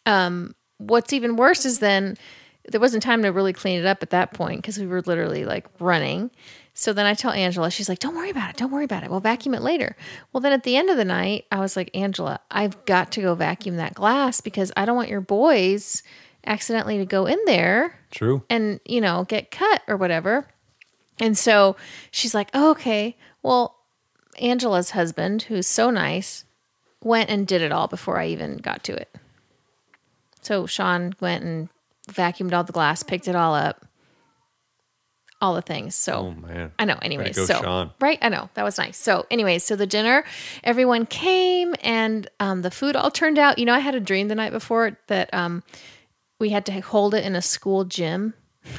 Um, 0.06 0.54
what's 0.78 1.12
even 1.12 1.36
worse 1.36 1.66
is 1.66 1.80
then 1.80 2.16
there 2.70 2.80
wasn't 2.80 3.02
time 3.02 3.20
to 3.24 3.32
really 3.32 3.52
clean 3.52 3.80
it 3.80 3.86
up 3.86 4.02
at 4.02 4.10
that 4.10 4.32
point 4.32 4.62
because 4.62 4.78
we 4.78 4.86
were 4.86 5.02
literally 5.02 5.44
like 5.44 5.66
running. 5.78 6.30
So 6.80 6.94
then 6.94 7.04
I 7.04 7.12
tell 7.12 7.30
Angela, 7.30 7.70
she's 7.70 7.90
like, 7.90 7.98
don't 7.98 8.16
worry 8.16 8.30
about 8.30 8.48
it. 8.48 8.56
Don't 8.56 8.70
worry 8.70 8.86
about 8.86 9.04
it. 9.04 9.10
We'll 9.10 9.20
vacuum 9.20 9.52
it 9.52 9.60
later. 9.60 9.94
Well, 10.32 10.40
then 10.40 10.52
at 10.54 10.62
the 10.62 10.78
end 10.78 10.88
of 10.88 10.96
the 10.96 11.04
night, 11.04 11.44
I 11.52 11.60
was 11.60 11.76
like, 11.76 11.90
Angela, 11.94 12.40
I've 12.50 12.86
got 12.86 13.12
to 13.12 13.20
go 13.20 13.34
vacuum 13.34 13.76
that 13.76 13.92
glass 13.92 14.40
because 14.40 14.72
I 14.78 14.86
don't 14.86 14.96
want 14.96 15.10
your 15.10 15.20
boys 15.20 16.02
accidentally 16.46 16.96
to 16.96 17.04
go 17.04 17.26
in 17.26 17.38
there 17.44 17.98
True. 18.10 18.44
and, 18.48 18.80
you 18.86 19.02
know, 19.02 19.24
get 19.28 19.50
cut 19.50 19.82
or 19.88 19.98
whatever. 19.98 20.46
And 21.18 21.36
so 21.36 21.76
she's 22.10 22.34
like, 22.34 22.48
oh, 22.54 22.70
okay. 22.70 23.14
Well, 23.42 23.76
Angela's 24.40 24.92
husband, 24.92 25.42
who's 25.42 25.66
so 25.66 25.90
nice, 25.90 26.46
went 27.02 27.28
and 27.28 27.46
did 27.46 27.60
it 27.60 27.72
all 27.72 27.88
before 27.88 28.18
I 28.18 28.28
even 28.28 28.56
got 28.56 28.82
to 28.84 28.94
it. 28.94 29.14
So 30.40 30.64
Sean 30.64 31.12
went 31.20 31.44
and 31.44 31.68
vacuumed 32.08 32.54
all 32.54 32.64
the 32.64 32.72
glass, 32.72 33.02
picked 33.02 33.28
it 33.28 33.36
all 33.36 33.54
up, 33.54 33.84
all 35.40 35.54
the 35.54 35.62
things. 35.62 35.94
So 35.94 36.12
Oh 36.14 36.30
man. 36.32 36.72
I 36.78 36.84
know. 36.84 36.98
Anyways, 37.00 37.36
so 37.36 37.60
Sean. 37.62 37.90
right, 38.00 38.18
I 38.20 38.28
know 38.28 38.50
that 38.54 38.62
was 38.62 38.76
nice. 38.78 38.96
So, 38.98 39.26
anyways, 39.30 39.64
so 39.64 39.74
the 39.76 39.86
dinner, 39.86 40.24
everyone 40.62 41.06
came, 41.06 41.74
and 41.82 42.28
um, 42.40 42.62
the 42.62 42.70
food 42.70 42.94
all 42.96 43.10
turned 43.10 43.38
out. 43.38 43.58
You 43.58 43.64
know, 43.64 43.74
I 43.74 43.78
had 43.78 43.94
a 43.94 44.00
dream 44.00 44.28
the 44.28 44.34
night 44.34 44.52
before 44.52 44.98
that 45.06 45.32
um, 45.32 45.62
we 46.38 46.50
had 46.50 46.66
to 46.66 46.80
hold 46.80 47.14
it 47.14 47.24
in 47.24 47.34
a 47.36 47.42
school 47.42 47.84
gym. 47.84 48.34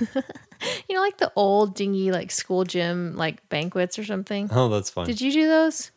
you 0.87 0.95
know, 0.95 1.01
like 1.01 1.17
the 1.17 1.31
old 1.35 1.73
dingy 1.75 2.11
like 2.11 2.29
school 2.31 2.63
gym 2.63 3.15
like 3.15 3.47
banquets 3.49 3.97
or 3.97 4.03
something. 4.03 4.47
Oh, 4.51 4.69
that's 4.69 4.89
fun. 4.89 5.05
Did 5.07 5.19
you 5.21 5.31
do 5.31 5.47
those? 5.47 5.91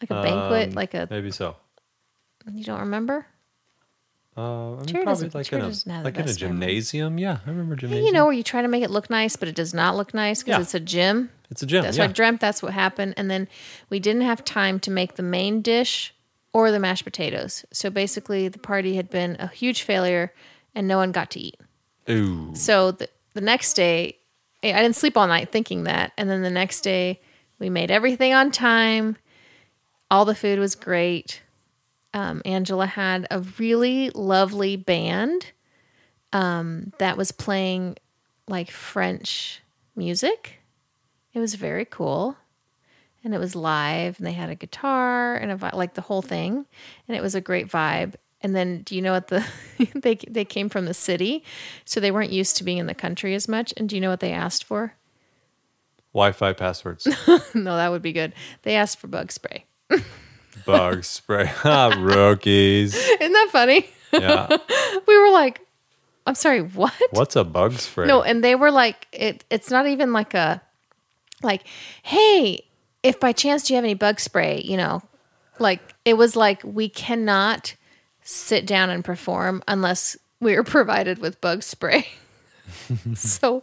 Like 0.00 0.10
a 0.10 0.22
banquet, 0.22 0.68
Um, 0.70 0.74
like 0.74 0.94
a 0.94 1.06
maybe 1.10 1.30
so. 1.30 1.56
you 2.52 2.64
don't 2.64 2.80
remember? 2.80 3.26
Uh, 4.36 4.72
I 4.72 4.76
mean, 4.78 4.86
Cheer 4.86 5.02
probably 5.04 5.28
like 5.28 5.52
in 5.52 5.60
a 5.60 5.62
doesn't 5.64 5.90
have 5.92 6.02
the 6.02 6.04
like 6.08 6.14
in 6.16 6.22
a 6.22 6.24
memory. 6.26 6.34
gymnasium. 6.36 7.18
Yeah, 7.18 7.38
I 7.46 7.50
remember 7.50 7.76
gymnasium. 7.76 8.06
you 8.06 8.12
know, 8.12 8.24
where 8.24 8.34
you 8.34 8.42
try 8.42 8.62
to 8.62 8.68
make 8.68 8.82
it 8.82 8.90
look 8.90 9.08
nice, 9.10 9.36
but 9.36 9.48
it 9.48 9.54
does 9.54 9.72
not 9.72 9.96
look 9.96 10.12
nice 10.12 10.42
because 10.42 10.58
Yeah. 10.58 10.62
it's 10.62 10.74
a 10.74 10.80
gym. 10.80 11.30
it's 11.50 11.62
a 11.62 11.66
gym. 11.66 11.82
That's 11.82 11.96
yeah. 11.96 12.04
what 12.04 12.10
I 12.10 12.12
dreamt. 12.14 12.40
That's 12.40 12.62
what 12.62 12.72
happened. 12.72 13.14
And 13.16 13.30
then 13.30 13.46
we 13.90 14.00
didn't 14.00 14.22
have 14.22 14.44
time 14.44 14.80
to 14.80 14.90
make 14.90 15.14
the 15.14 15.22
main 15.22 15.62
dish 15.62 16.12
or 16.52 16.70
the 16.72 16.80
mashed 16.80 17.04
potatoes. 17.04 17.64
So 17.72 17.90
basically, 17.90 18.48
the 18.48 18.58
party 18.58 18.96
had 18.96 19.08
been 19.10 19.36
a 19.38 19.46
huge 19.48 19.82
failure, 19.82 20.32
and 20.74 20.88
no 20.88 20.96
one 20.96 21.12
got 21.12 21.30
to 21.32 21.40
eat. 21.40 21.56
Ooh, 22.10 22.50
So 22.54 22.90
the, 22.90 23.08
the 23.34 23.40
next 23.40 23.74
day, 23.74 24.18
I 24.64 24.72
didn't 24.72 24.96
sleep 24.96 25.16
all 25.16 25.26
night 25.28 25.50
thinking 25.52 25.84
that. 25.84 26.12
And 26.18 26.28
then 26.28 26.42
the 26.42 26.50
next 26.50 26.80
day, 26.80 27.20
we 27.58 27.70
made 27.70 27.90
everything 27.90 28.34
on 28.34 28.50
time. 28.50 29.16
All 30.10 30.24
the 30.24 30.34
food 30.34 30.58
was 30.58 30.74
great. 30.74 31.40
Um, 32.14 32.40
Angela 32.44 32.86
had 32.86 33.26
a 33.30 33.40
really 33.58 34.10
lovely 34.10 34.76
band 34.76 35.50
um, 36.32 36.92
that 36.98 37.16
was 37.16 37.32
playing 37.32 37.96
like 38.48 38.70
French 38.70 39.60
music. 39.96 40.60
It 41.32 41.40
was 41.40 41.56
very 41.56 41.84
cool. 41.84 42.36
And 43.24 43.34
it 43.34 43.38
was 43.38 43.56
live, 43.56 44.18
and 44.18 44.26
they 44.26 44.32
had 44.32 44.50
a 44.50 44.54
guitar 44.54 45.34
and 45.34 45.50
a 45.50 45.56
vi- 45.56 45.70
like 45.72 45.94
the 45.94 46.02
whole 46.02 46.20
thing, 46.20 46.66
and 47.08 47.16
it 47.16 47.22
was 47.22 47.34
a 47.34 47.40
great 47.40 47.68
vibe. 47.68 48.16
And 48.42 48.54
then, 48.54 48.82
do 48.82 48.94
you 48.94 49.00
know 49.00 49.12
what 49.12 49.28
the 49.28 49.46
they 49.94 50.16
they 50.28 50.44
came 50.44 50.68
from 50.68 50.84
the 50.84 50.92
city, 50.92 51.42
so 51.86 52.00
they 52.00 52.10
weren't 52.10 52.32
used 52.32 52.58
to 52.58 52.64
being 52.64 52.76
in 52.76 52.86
the 52.86 52.94
country 52.94 53.34
as 53.34 53.48
much. 53.48 53.72
And 53.78 53.88
do 53.88 53.94
you 53.94 54.02
know 54.02 54.10
what 54.10 54.20
they 54.20 54.32
asked 54.32 54.62
for? 54.62 54.94
Wi-Fi 56.12 56.52
passwords, 56.52 57.06
no, 57.54 57.76
that 57.76 57.90
would 57.90 58.02
be 58.02 58.12
good. 58.12 58.34
They 58.60 58.76
asked 58.76 59.00
for 59.00 59.06
bug 59.06 59.32
spray. 59.32 59.64
bug 60.64 61.04
spray, 61.04 61.50
Ah, 61.64 61.94
rookies. 61.98 62.94
Isn't 62.94 63.32
that 63.32 63.48
funny? 63.50 63.86
Yeah, 64.12 64.48
We 65.06 65.18
were 65.18 65.30
like, 65.32 65.60
I'm 66.26 66.34
sorry, 66.34 66.60
what? 66.62 66.92
what's 67.10 67.36
a 67.36 67.44
bug 67.44 67.72
spray? 67.74 68.06
No, 68.06 68.22
and 68.22 68.42
they 68.44 68.54
were 68.54 68.70
like, 68.70 69.06
it. 69.12 69.44
It's 69.50 69.70
not 69.70 69.86
even 69.86 70.12
like 70.12 70.34
a, 70.34 70.62
like, 71.42 71.62
hey, 72.02 72.64
if 73.02 73.18
by 73.20 73.32
chance 73.32 73.64
do 73.64 73.74
you 73.74 73.76
have 73.76 73.84
any 73.84 73.94
bug 73.94 74.20
spray? 74.20 74.60
You 74.64 74.76
know, 74.76 75.02
like 75.58 75.80
it 76.04 76.14
was 76.14 76.36
like 76.36 76.62
we 76.64 76.88
cannot 76.88 77.74
sit 78.22 78.66
down 78.66 78.88
and 78.90 79.04
perform 79.04 79.62
unless 79.68 80.16
we 80.40 80.54
are 80.54 80.62
provided 80.64 81.18
with 81.18 81.40
bug 81.40 81.62
spray. 81.62 82.06
so 83.14 83.60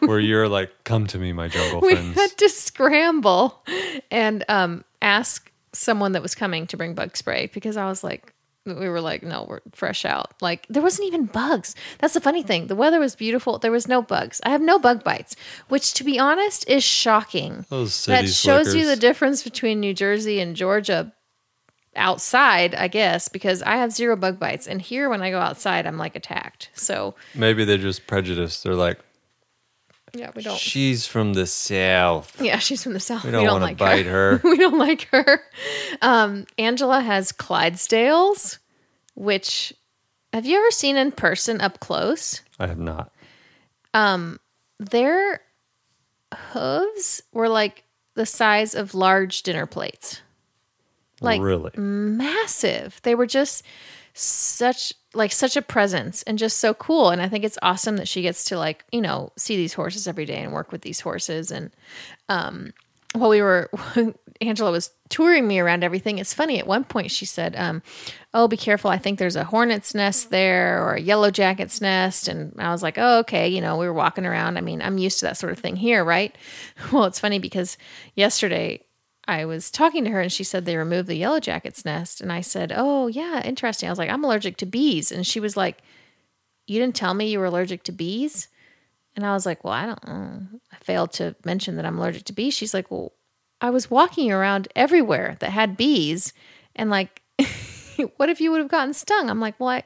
where 0.00 0.18
you're 0.18 0.48
like, 0.48 0.70
come 0.84 1.06
to 1.06 1.18
me, 1.18 1.32
my 1.32 1.48
jungle 1.48 1.80
we 1.80 1.94
friends. 1.94 2.14
had 2.16 2.30
to 2.38 2.48
scramble 2.48 3.62
and 4.10 4.44
um, 4.48 4.84
ask 5.00 5.50
someone 5.76 6.12
that 6.12 6.22
was 6.22 6.34
coming 6.34 6.66
to 6.68 6.76
bring 6.76 6.94
bug 6.94 7.16
spray 7.16 7.50
because 7.52 7.76
I 7.76 7.86
was 7.88 8.02
like, 8.02 8.32
we 8.64 8.88
were 8.88 9.00
like, 9.00 9.22
no, 9.22 9.46
we're 9.48 9.60
fresh 9.72 10.04
out. 10.04 10.34
Like 10.40 10.66
there 10.68 10.82
wasn't 10.82 11.08
even 11.08 11.26
bugs. 11.26 11.74
That's 11.98 12.14
the 12.14 12.20
funny 12.20 12.42
thing. 12.42 12.66
The 12.66 12.74
weather 12.74 12.98
was 12.98 13.14
beautiful. 13.14 13.58
There 13.58 13.70
was 13.70 13.86
no 13.86 14.02
bugs. 14.02 14.40
I 14.44 14.50
have 14.50 14.60
no 14.60 14.78
bug 14.78 15.04
bites, 15.04 15.36
which 15.68 15.94
to 15.94 16.04
be 16.04 16.18
honest 16.18 16.68
is 16.68 16.82
shocking. 16.82 17.64
That 17.70 18.28
shows 18.28 18.74
you 18.74 18.86
the 18.86 18.96
difference 18.96 19.42
between 19.42 19.80
New 19.80 19.94
Jersey 19.94 20.40
and 20.40 20.56
Georgia 20.56 21.12
outside, 21.94 22.74
I 22.74 22.88
guess, 22.88 23.28
because 23.28 23.62
I 23.62 23.76
have 23.76 23.92
zero 23.92 24.16
bug 24.16 24.38
bites. 24.38 24.66
And 24.66 24.82
here 24.82 25.08
when 25.08 25.22
I 25.22 25.30
go 25.30 25.38
outside, 25.38 25.86
I'm 25.86 25.98
like 25.98 26.16
attacked. 26.16 26.70
So 26.74 27.14
Maybe 27.34 27.64
they're 27.64 27.78
just 27.78 28.06
prejudiced. 28.06 28.64
They're 28.64 28.74
like, 28.74 28.98
yeah, 30.14 30.30
we 30.34 30.42
don't 30.42 30.58
she's 30.58 31.06
from 31.06 31.34
the 31.34 31.46
south. 31.46 32.40
Yeah, 32.40 32.58
she's 32.58 32.82
from 32.82 32.92
the 32.92 33.00
south. 33.00 33.24
We 33.24 33.30
don't, 33.30 33.46
want 33.46 33.60
to 33.60 33.66
like 33.66 33.78
bite 33.78 34.06
her. 34.06 34.40
we 34.44 34.56
don't 34.56 34.78
like 34.78 35.08
her. 35.10 35.40
Um, 36.02 36.46
Angela 36.58 37.00
has 37.00 37.32
Clydesdales, 37.32 38.58
which 39.14 39.74
have 40.32 40.46
you 40.46 40.58
ever 40.58 40.70
seen 40.70 40.96
in 40.96 41.12
person 41.12 41.60
up 41.60 41.80
close? 41.80 42.42
I 42.58 42.66
have 42.66 42.78
not. 42.78 43.12
Um, 43.94 44.38
their 44.78 45.40
hooves 46.34 47.22
were 47.32 47.48
like 47.48 47.84
the 48.14 48.26
size 48.26 48.74
of 48.74 48.94
large 48.94 49.42
dinner 49.42 49.66
plates. 49.66 50.20
Like 51.20 51.40
really? 51.40 51.70
massive. 51.76 53.00
They 53.02 53.14
were 53.14 53.26
just 53.26 53.62
such 54.12 54.92
like 55.16 55.32
such 55.32 55.56
a 55.56 55.62
presence 55.62 56.22
and 56.22 56.38
just 56.38 56.58
so 56.58 56.74
cool 56.74 57.10
and 57.10 57.20
I 57.20 57.28
think 57.28 57.44
it's 57.44 57.58
awesome 57.62 57.96
that 57.96 58.08
she 58.08 58.22
gets 58.22 58.44
to 58.46 58.58
like, 58.58 58.84
you 58.92 59.00
know, 59.00 59.32
see 59.36 59.56
these 59.56 59.74
horses 59.74 60.06
every 60.06 60.26
day 60.26 60.38
and 60.38 60.52
work 60.52 60.72
with 60.72 60.82
these 60.82 61.00
horses 61.00 61.50
and 61.50 61.70
um 62.28 62.72
while 63.14 63.30
we 63.30 63.42
were 63.42 63.70
Angela 64.40 64.70
was 64.70 64.90
touring 65.08 65.46
me 65.46 65.58
around 65.58 65.82
everything. 65.84 66.18
It's 66.18 66.34
funny 66.34 66.58
at 66.58 66.66
one 66.66 66.84
point 66.84 67.10
she 67.10 67.24
said, 67.24 67.56
um, 67.56 67.82
"Oh, 68.34 68.48
be 68.48 68.56
careful. 68.56 68.90
I 68.90 68.98
think 68.98 69.18
there's 69.18 69.36
a 69.36 69.44
hornet's 69.44 69.94
nest 69.94 70.30
there 70.30 70.82
or 70.84 70.94
a 70.94 71.00
yellow 71.00 71.30
jacket's 71.30 71.80
nest." 71.80 72.28
And 72.28 72.52
I 72.58 72.70
was 72.70 72.82
like, 72.82 72.98
"Oh, 72.98 73.20
okay." 73.20 73.48
You 73.48 73.60
know, 73.60 73.76
we 73.76 73.86
were 73.86 73.94
walking 73.94 74.26
around. 74.26 74.58
I 74.58 74.60
mean, 74.60 74.82
I'm 74.82 74.98
used 74.98 75.20
to 75.20 75.26
that 75.26 75.38
sort 75.38 75.52
of 75.52 75.58
thing 75.58 75.76
here, 75.76 76.04
right? 76.04 76.36
Well, 76.92 77.04
it's 77.04 77.20
funny 77.20 77.38
because 77.38 77.76
yesterday 78.14 78.80
I 79.28 79.44
was 79.44 79.70
talking 79.70 80.04
to 80.04 80.10
her 80.10 80.20
and 80.20 80.32
she 80.32 80.44
said 80.44 80.64
they 80.64 80.76
removed 80.76 81.08
the 81.08 81.16
yellow 81.16 81.40
jacket's 81.40 81.84
nest. 81.84 82.20
And 82.20 82.32
I 82.32 82.40
said, 82.40 82.72
Oh, 82.74 83.08
yeah, 83.08 83.42
interesting. 83.44 83.88
I 83.88 83.92
was 83.92 83.98
like, 83.98 84.10
I'm 84.10 84.24
allergic 84.24 84.56
to 84.58 84.66
bees. 84.66 85.10
And 85.10 85.26
she 85.26 85.40
was 85.40 85.56
like, 85.56 85.78
You 86.66 86.80
didn't 86.80 86.94
tell 86.94 87.14
me 87.14 87.30
you 87.30 87.38
were 87.38 87.46
allergic 87.46 87.82
to 87.84 87.92
bees? 87.92 88.48
And 89.16 89.26
I 89.26 89.32
was 89.32 89.46
like, 89.46 89.64
Well, 89.64 89.72
I 89.72 89.86
don't 89.86 90.06
know. 90.06 90.42
I 90.72 90.76
failed 90.76 91.12
to 91.14 91.34
mention 91.44 91.76
that 91.76 91.86
I'm 91.86 91.98
allergic 91.98 92.24
to 92.24 92.32
bees. 92.32 92.54
She's 92.54 92.74
like, 92.74 92.90
Well, 92.90 93.12
I 93.60 93.70
was 93.70 93.90
walking 93.90 94.30
around 94.30 94.68
everywhere 94.76 95.36
that 95.40 95.50
had 95.50 95.76
bees. 95.76 96.32
And 96.76 96.90
like, 96.90 97.22
what 98.16 98.28
if 98.28 98.40
you 98.40 98.52
would 98.52 98.60
have 98.60 98.68
gotten 98.70 98.94
stung? 98.94 99.28
I'm 99.28 99.40
like, 99.40 99.58
Well, 99.58 99.70
I. 99.70 99.84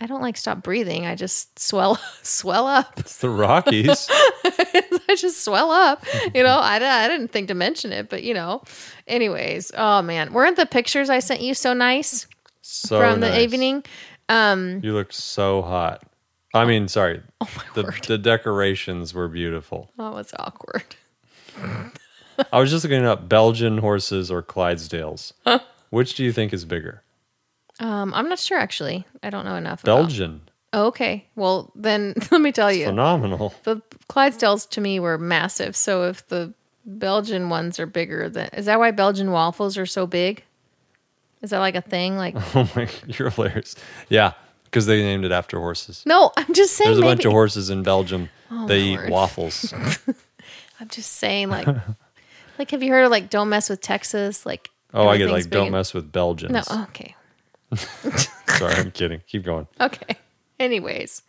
I 0.00 0.06
don't 0.06 0.20
like 0.20 0.36
stop 0.36 0.62
breathing. 0.62 1.06
I 1.06 1.14
just 1.14 1.58
swell 1.58 1.96
swell 2.22 2.66
up. 2.66 2.98
It's 2.98 3.18
the 3.18 3.30
Rockies. 3.30 4.08
I 4.44 5.16
just 5.16 5.44
swell 5.44 5.70
up. 5.70 6.04
You 6.34 6.42
know, 6.42 6.58
I, 6.58 6.76
I 6.76 7.08
didn't 7.08 7.28
think 7.28 7.48
to 7.48 7.54
mention 7.54 7.92
it, 7.92 8.08
but 8.08 8.22
you 8.22 8.34
know. 8.34 8.62
Anyways, 9.06 9.70
oh 9.76 10.02
man, 10.02 10.32
weren't 10.32 10.56
the 10.56 10.66
pictures 10.66 11.10
I 11.10 11.20
sent 11.20 11.40
you 11.40 11.54
so 11.54 11.72
nice 11.74 12.26
So 12.62 12.98
from 12.98 13.20
the 13.20 13.28
nice. 13.30 13.40
evening? 13.42 13.84
Um, 14.28 14.80
you 14.82 14.92
looked 14.94 15.14
so 15.14 15.62
hot. 15.62 16.02
I 16.54 16.64
mean, 16.64 16.88
sorry. 16.88 17.22
Oh 17.40 17.64
the, 17.74 17.82
the 18.06 18.16
decorations 18.18 19.12
were 19.14 19.28
beautiful. 19.28 19.90
Oh, 19.98 20.16
it's 20.16 20.32
awkward. 20.38 20.96
I 22.52 22.58
was 22.58 22.70
just 22.70 22.84
looking 22.84 23.04
up 23.04 23.28
Belgian 23.28 23.78
horses 23.78 24.30
or 24.30 24.42
Clydesdales. 24.42 25.32
Which 25.90 26.14
do 26.14 26.24
you 26.24 26.32
think 26.32 26.52
is 26.52 26.64
bigger? 26.64 27.02
Um, 27.84 28.14
I'm 28.14 28.28
not 28.28 28.38
sure 28.38 28.58
actually. 28.58 29.06
I 29.22 29.30
don't 29.30 29.44
know 29.44 29.56
enough. 29.56 29.82
about- 29.82 29.96
Belgian. 30.00 30.40
Oh, 30.72 30.86
okay. 30.86 31.26
Well, 31.36 31.70
then 31.76 32.14
let 32.32 32.40
me 32.40 32.50
tell 32.50 32.72
you, 32.72 32.86
Phenomenal. 32.86 33.54
the 33.64 33.80
Clydesdales 34.08 34.68
to 34.70 34.80
me 34.80 34.98
were 34.98 35.18
massive. 35.18 35.76
So 35.76 36.04
if 36.04 36.26
the 36.28 36.52
Belgian 36.84 37.48
ones 37.48 37.78
are 37.78 37.86
bigger, 37.86 38.28
than 38.28 38.48
is 38.54 38.66
that 38.66 38.78
why 38.80 38.90
Belgian 38.90 39.30
waffles 39.30 39.78
are 39.78 39.86
so 39.86 40.06
big? 40.06 40.42
Is 41.42 41.50
that 41.50 41.58
like 41.60 41.74
a 41.76 41.80
thing? 41.80 42.16
Like, 42.16 42.34
Oh 42.56 42.68
my, 42.74 42.88
you're 43.06 43.30
hilarious. 43.30 43.76
Yeah, 44.08 44.32
because 44.64 44.86
they 44.86 45.00
named 45.02 45.24
it 45.24 45.30
after 45.32 45.58
horses. 45.58 46.02
no, 46.06 46.32
I'm 46.36 46.52
just 46.54 46.74
saying. 46.74 46.88
There's 46.88 46.98
a 46.98 47.02
maybe, 47.02 47.10
bunch 47.16 47.24
of 47.26 47.32
horses 47.32 47.70
in 47.70 47.82
Belgium. 47.84 48.30
they 48.66 48.80
eat 48.80 49.10
waffles. 49.10 49.72
I'm 50.80 50.88
just 50.88 51.12
saying, 51.12 51.50
like, 51.50 51.68
like 52.58 52.70
have 52.72 52.82
you 52.82 52.90
heard 52.90 53.04
of 53.04 53.10
like 53.12 53.30
"Don't 53.30 53.48
mess 53.48 53.68
with 53.70 53.80
Texas"? 53.80 54.44
Like, 54.44 54.70
Oh, 54.92 55.06
I 55.06 55.18
get 55.18 55.24
everything's 55.28 55.44
like 55.44 55.44
big 55.44 55.52
don't 55.52 55.66
and- 55.66 55.72
mess 55.72 55.94
with 55.94 56.10
Belgians. 56.10 56.52
No, 56.52 56.62
oh, 56.68 56.82
okay, 56.88 57.14
Sorry, 58.56 58.74
I'm 58.74 58.90
kidding. 58.90 59.20
Keep 59.26 59.44
going. 59.44 59.66
okay. 59.80 60.16
Anyways, 60.60 61.22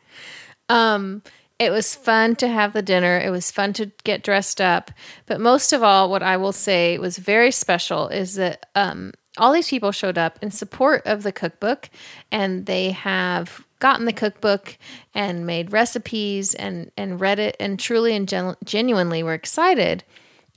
um, 0.69 1.23
it 1.57 1.71
was 1.71 1.95
fun 1.95 2.35
to 2.37 2.47
have 2.47 2.73
the 2.73 2.81
dinner. 2.81 3.17
It 3.17 3.31
was 3.31 3.51
fun 3.51 3.73
to 3.73 3.91
get 4.03 4.23
dressed 4.23 4.61
up, 4.61 4.91
but 5.25 5.39
most 5.41 5.73
of 5.73 5.83
all, 5.83 6.09
what 6.09 6.23
I 6.23 6.37
will 6.37 6.51
say 6.51 6.97
was 6.97 7.17
very 7.17 7.51
special 7.51 8.07
is 8.09 8.35
that 8.35 8.67
um, 8.75 9.13
all 9.37 9.51
these 9.51 9.69
people 9.69 9.91
showed 9.91 10.17
up 10.17 10.37
in 10.41 10.51
support 10.51 11.01
of 11.05 11.23
the 11.23 11.31
cookbook, 11.31 11.89
and 12.31 12.65
they 12.65 12.91
have 12.91 13.65
gotten 13.79 14.05
the 14.05 14.13
cookbook 14.13 14.77
and 15.13 15.45
made 15.45 15.71
recipes 15.71 16.53
and 16.55 16.91
and 16.97 17.19
read 17.19 17.39
it 17.39 17.55
and 17.59 17.79
truly 17.79 18.15
and 18.15 18.27
gen- 18.27 18.55
genuinely 18.63 19.21
were 19.21 19.33
excited 19.33 20.03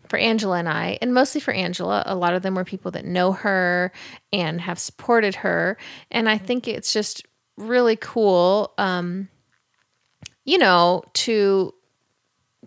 for 0.09 0.19
Angela 0.19 0.59
and 0.59 0.69
I, 0.69 0.99
and 1.01 1.13
mostly 1.13 1.41
for 1.41 1.53
Angela. 1.53 2.03
A 2.07 2.15
lot 2.15 2.35
of 2.35 2.43
them 2.43 2.55
were 2.55 2.65
people 2.65 2.91
that 2.93 3.05
know 3.05 3.33
her 3.33 3.93
and 4.33 4.61
have 4.61 4.79
supported 4.79 5.37
her. 5.37 5.77
And 6.11 6.29
I 6.29 6.39
think 6.39 6.67
it's 6.67 6.93
just 6.93 7.27
really 7.57 7.97
cool, 7.97 8.73
um, 8.79 9.29
you 10.45 10.59
know, 10.59 11.03
to 11.15 11.75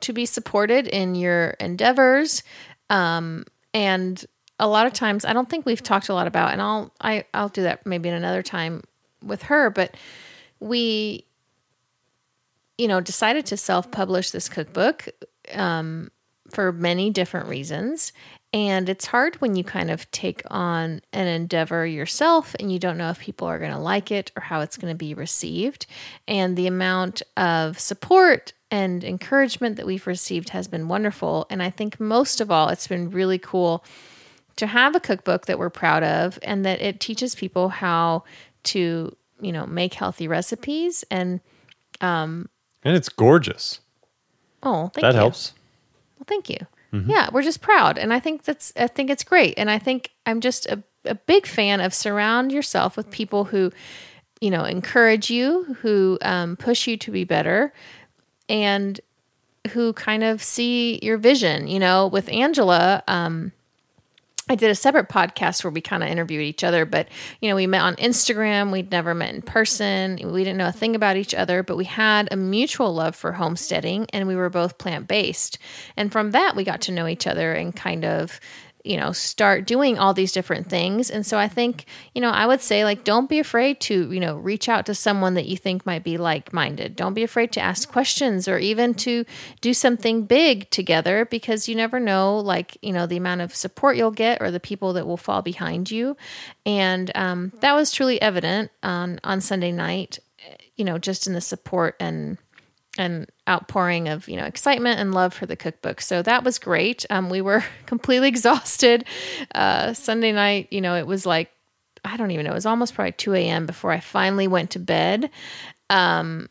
to 0.01 0.13
be 0.13 0.25
supported 0.25 0.87
in 0.87 1.15
your 1.15 1.49
endeavors. 1.59 2.43
Um, 2.89 3.45
and 3.73 4.23
a 4.59 4.67
lot 4.67 4.87
of 4.87 4.93
times, 4.93 5.25
I 5.25 5.33
don't 5.33 5.49
think 5.49 5.65
we've 5.65 5.81
talked 5.81 6.09
a 6.09 6.13
lot 6.13 6.27
about, 6.27 6.51
and 6.53 6.61
I'll 6.61 6.93
I, 7.01 7.25
I'll 7.33 7.49
do 7.49 7.63
that 7.63 7.85
maybe 7.85 8.09
in 8.09 8.15
another 8.15 8.43
time 8.43 8.83
with 9.23 9.43
her, 9.43 9.69
but 9.69 9.95
we 10.59 11.25
you 12.77 12.87
know 12.87 13.01
decided 13.01 13.45
to 13.47 13.57
self-publish 13.57 14.31
this 14.31 14.49
cookbook 14.49 15.09
um, 15.53 16.11
for 16.51 16.71
many 16.71 17.09
different 17.09 17.47
reasons 17.47 18.11
And 18.53 18.89
it's 18.89 19.05
hard 19.05 19.35
when 19.37 19.55
you 19.55 19.63
kind 19.63 19.89
of 19.89 20.09
take 20.11 20.41
on 20.51 21.01
an 21.13 21.27
endeavor 21.27 21.85
yourself 21.85 22.53
and 22.59 22.71
you 22.71 22.79
don't 22.79 22.97
know 22.97 23.09
if 23.09 23.19
people 23.19 23.47
are 23.47 23.59
going 23.59 23.71
to 23.71 23.79
like 23.79 24.11
it 24.11 24.31
or 24.35 24.41
how 24.41 24.59
it's 24.59 24.75
going 24.77 24.93
to 24.93 24.97
be 24.97 25.13
received. 25.13 25.85
And 26.27 26.57
the 26.57 26.67
amount 26.67 27.21
of 27.37 27.79
support 27.79 28.51
and 28.69 29.03
encouragement 29.05 29.77
that 29.77 29.85
we've 29.85 30.05
received 30.05 30.49
has 30.49 30.67
been 30.67 30.89
wonderful. 30.89 31.47
And 31.49 31.63
I 31.63 31.69
think 31.69 31.99
most 31.99 32.41
of 32.41 32.51
all, 32.51 32.67
it's 32.69 32.87
been 32.87 33.09
really 33.09 33.37
cool 33.39 33.85
to 34.57 34.67
have 34.67 34.95
a 34.95 34.99
cookbook 34.99 35.45
that 35.45 35.57
we're 35.57 35.69
proud 35.69 36.03
of 36.03 36.37
and 36.43 36.65
that 36.65 36.81
it 36.81 36.99
teaches 36.99 37.35
people 37.35 37.69
how 37.69 38.25
to, 38.63 39.15
you 39.39 39.51
know, 39.53 39.65
make 39.65 39.93
healthy 39.93 40.27
recipes. 40.27 41.05
And 41.09 41.39
um, 42.01 42.49
and 42.83 42.97
it's 42.97 43.09
gorgeous. 43.09 43.79
oh, 44.63 44.89
thank 44.93 45.03
that 45.03 45.13
you. 45.13 45.19
helps. 45.19 45.53
Well, 46.21 46.27
thank 46.27 46.51
you. 46.51 46.67
Yeah, 47.09 47.29
we're 47.31 47.41
just 47.41 47.61
proud, 47.61 47.97
and 47.97 48.13
I 48.13 48.19
think 48.19 48.43
that's 48.43 48.71
I 48.77 48.85
think 48.85 49.09
it's 49.09 49.23
great, 49.23 49.55
and 49.57 49.71
I 49.71 49.79
think 49.79 50.11
I'm 50.27 50.39
just 50.39 50.67
a, 50.67 50.83
a 51.05 51.15
big 51.15 51.47
fan 51.47 51.79
of 51.81 51.95
surround 51.95 52.51
yourself 52.51 52.95
with 52.95 53.09
people 53.09 53.45
who, 53.45 53.71
you 54.39 54.51
know, 54.51 54.65
encourage 54.65 55.31
you, 55.31 55.77
who 55.81 56.19
um, 56.21 56.57
push 56.57 56.87
you 56.87 56.97
to 56.97 57.09
be 57.09 57.23
better, 57.23 57.73
and 58.49 59.01
who 59.71 59.93
kind 59.93 60.23
of 60.23 60.43
see 60.43 60.99
your 61.01 61.17
vision. 61.17 61.67
You 61.67 61.79
know, 61.79 62.05
with 62.07 62.29
Angela, 62.29 63.01
um, 63.07 63.51
I 64.49 64.55
did 64.55 64.71
a 64.71 64.75
separate 64.75 65.07
podcast 65.07 65.63
where 65.63 65.71
we 65.71 65.81
kind 65.81 66.03
of 66.03 66.09
interviewed 66.09 66.41
each 66.41 66.63
other, 66.63 66.85
but 66.85 67.07
you 67.39 67.49
know, 67.49 67.55
we 67.55 67.67
met 67.67 67.81
on 67.81 67.95
Instagram. 67.95 68.71
We'd 68.71 68.91
never 68.91 69.13
met 69.13 69.33
in 69.33 69.41
person. 69.41 70.19
We 70.31 70.43
didn't 70.43 70.57
know 70.57 70.67
a 70.67 70.73
thing 70.73 70.95
about 70.95 71.15
each 71.15 71.33
other, 71.33 71.63
but 71.63 71.77
we 71.77 71.85
had 71.85 72.27
a 72.31 72.35
mutual 72.35 72.93
love 72.93 73.15
for 73.15 73.33
homesteading 73.33 74.07
and 74.11 74.27
we 74.27 74.35
were 74.35 74.49
both 74.49 74.77
plant 74.77 75.07
based. 75.07 75.57
And 75.95 76.11
from 76.11 76.31
that, 76.31 76.55
we 76.55 76.63
got 76.63 76.81
to 76.81 76.91
know 76.91 77.07
each 77.07 77.27
other 77.27 77.53
and 77.53 77.75
kind 77.75 78.03
of 78.03 78.39
you 78.83 78.97
know 78.97 79.11
start 79.11 79.65
doing 79.65 79.97
all 79.97 80.13
these 80.13 80.31
different 80.31 80.69
things. 80.69 81.09
And 81.09 81.25
so 81.25 81.37
i 81.37 81.47
think 81.47 81.85
you 82.13 82.21
know 82.21 82.29
i 82.29 82.45
would 82.45 82.61
say 82.61 82.83
like 82.83 83.03
don't 83.03 83.29
be 83.29 83.39
afraid 83.39 83.79
to 83.81 84.11
you 84.11 84.19
know 84.19 84.37
reach 84.37 84.69
out 84.69 84.85
to 84.85 84.95
someone 84.95 85.33
that 85.35 85.45
you 85.45 85.57
think 85.57 85.85
might 85.85 86.03
be 86.03 86.17
like-minded. 86.17 86.95
Don't 86.95 87.13
be 87.13 87.23
afraid 87.23 87.51
to 87.53 87.61
ask 87.61 87.91
questions 87.91 88.47
or 88.47 88.57
even 88.57 88.93
to 88.95 89.25
do 89.61 89.73
something 89.73 90.25
big 90.25 90.69
together 90.69 91.25
because 91.25 91.67
you 91.69 91.75
never 91.75 91.99
know 91.99 92.37
like 92.37 92.77
you 92.81 92.93
know 92.93 93.05
the 93.05 93.17
amount 93.17 93.41
of 93.41 93.55
support 93.55 93.97
you'll 93.97 94.11
get 94.11 94.41
or 94.41 94.51
the 94.51 94.59
people 94.59 94.93
that 94.93 95.07
will 95.07 95.17
fall 95.17 95.41
behind 95.41 95.91
you. 95.91 96.17
And 96.65 97.11
um, 97.15 97.51
that 97.61 97.73
was 97.73 97.91
truly 97.91 98.21
evident 98.21 98.71
on 98.83 99.19
on 99.23 99.41
sunday 99.41 99.71
night 99.71 100.19
you 100.75 100.85
know 100.85 100.97
just 100.97 101.27
in 101.27 101.33
the 101.33 101.41
support 101.41 101.95
and 101.99 102.37
and 102.97 103.29
outpouring 103.51 104.07
of 104.07 104.27
you 104.29 104.37
know 104.37 104.45
excitement 104.45 104.99
and 104.99 105.13
love 105.13 105.33
for 105.33 105.45
the 105.45 105.55
cookbook 105.55 105.99
so 106.01 106.21
that 106.21 106.43
was 106.43 106.57
great 106.57 107.05
um, 107.09 107.29
we 107.29 107.41
were 107.41 107.63
completely 107.85 108.27
exhausted 108.27 109.05
uh, 109.53 109.93
sunday 109.93 110.31
night 110.31 110.67
you 110.71 110.81
know 110.81 110.95
it 110.95 111.05
was 111.05 111.25
like 111.25 111.51
i 112.05 112.15
don't 112.17 112.31
even 112.31 112.45
know 112.45 112.51
it 112.51 112.55
was 112.55 112.65
almost 112.65 112.95
probably 112.95 113.11
2 113.11 113.33
a.m 113.33 113.65
before 113.65 113.91
i 113.91 113.99
finally 113.99 114.47
went 114.47 114.71
to 114.71 114.79
bed 114.79 115.29
um, 115.89 116.49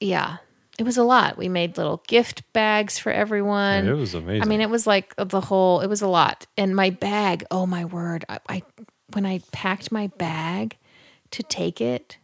yeah 0.00 0.38
it 0.78 0.84
was 0.84 0.96
a 0.96 1.04
lot 1.04 1.38
we 1.38 1.48
made 1.48 1.76
little 1.76 2.02
gift 2.08 2.42
bags 2.52 2.98
for 2.98 3.12
everyone 3.12 3.86
it 3.86 3.94
was 3.94 4.14
amazing. 4.14 4.42
I 4.42 4.46
mean, 4.46 4.60
it 4.60 4.70
was 4.70 4.86
like 4.86 5.14
the 5.16 5.40
whole. 5.40 5.80
It 5.80 5.86
was 5.86 6.02
a 6.02 6.08
lot, 6.08 6.46
and 6.56 6.74
my 6.74 6.90
bag. 6.90 7.44
Oh 7.50 7.66
my 7.66 7.84
word! 7.84 8.24
I, 8.28 8.38
I 8.48 8.62
when 9.12 9.26
I 9.26 9.40
packed 9.52 9.92
my 9.92 10.08
bag 10.18 10.76
to 11.32 11.42
take 11.42 11.80
it. 11.80 12.18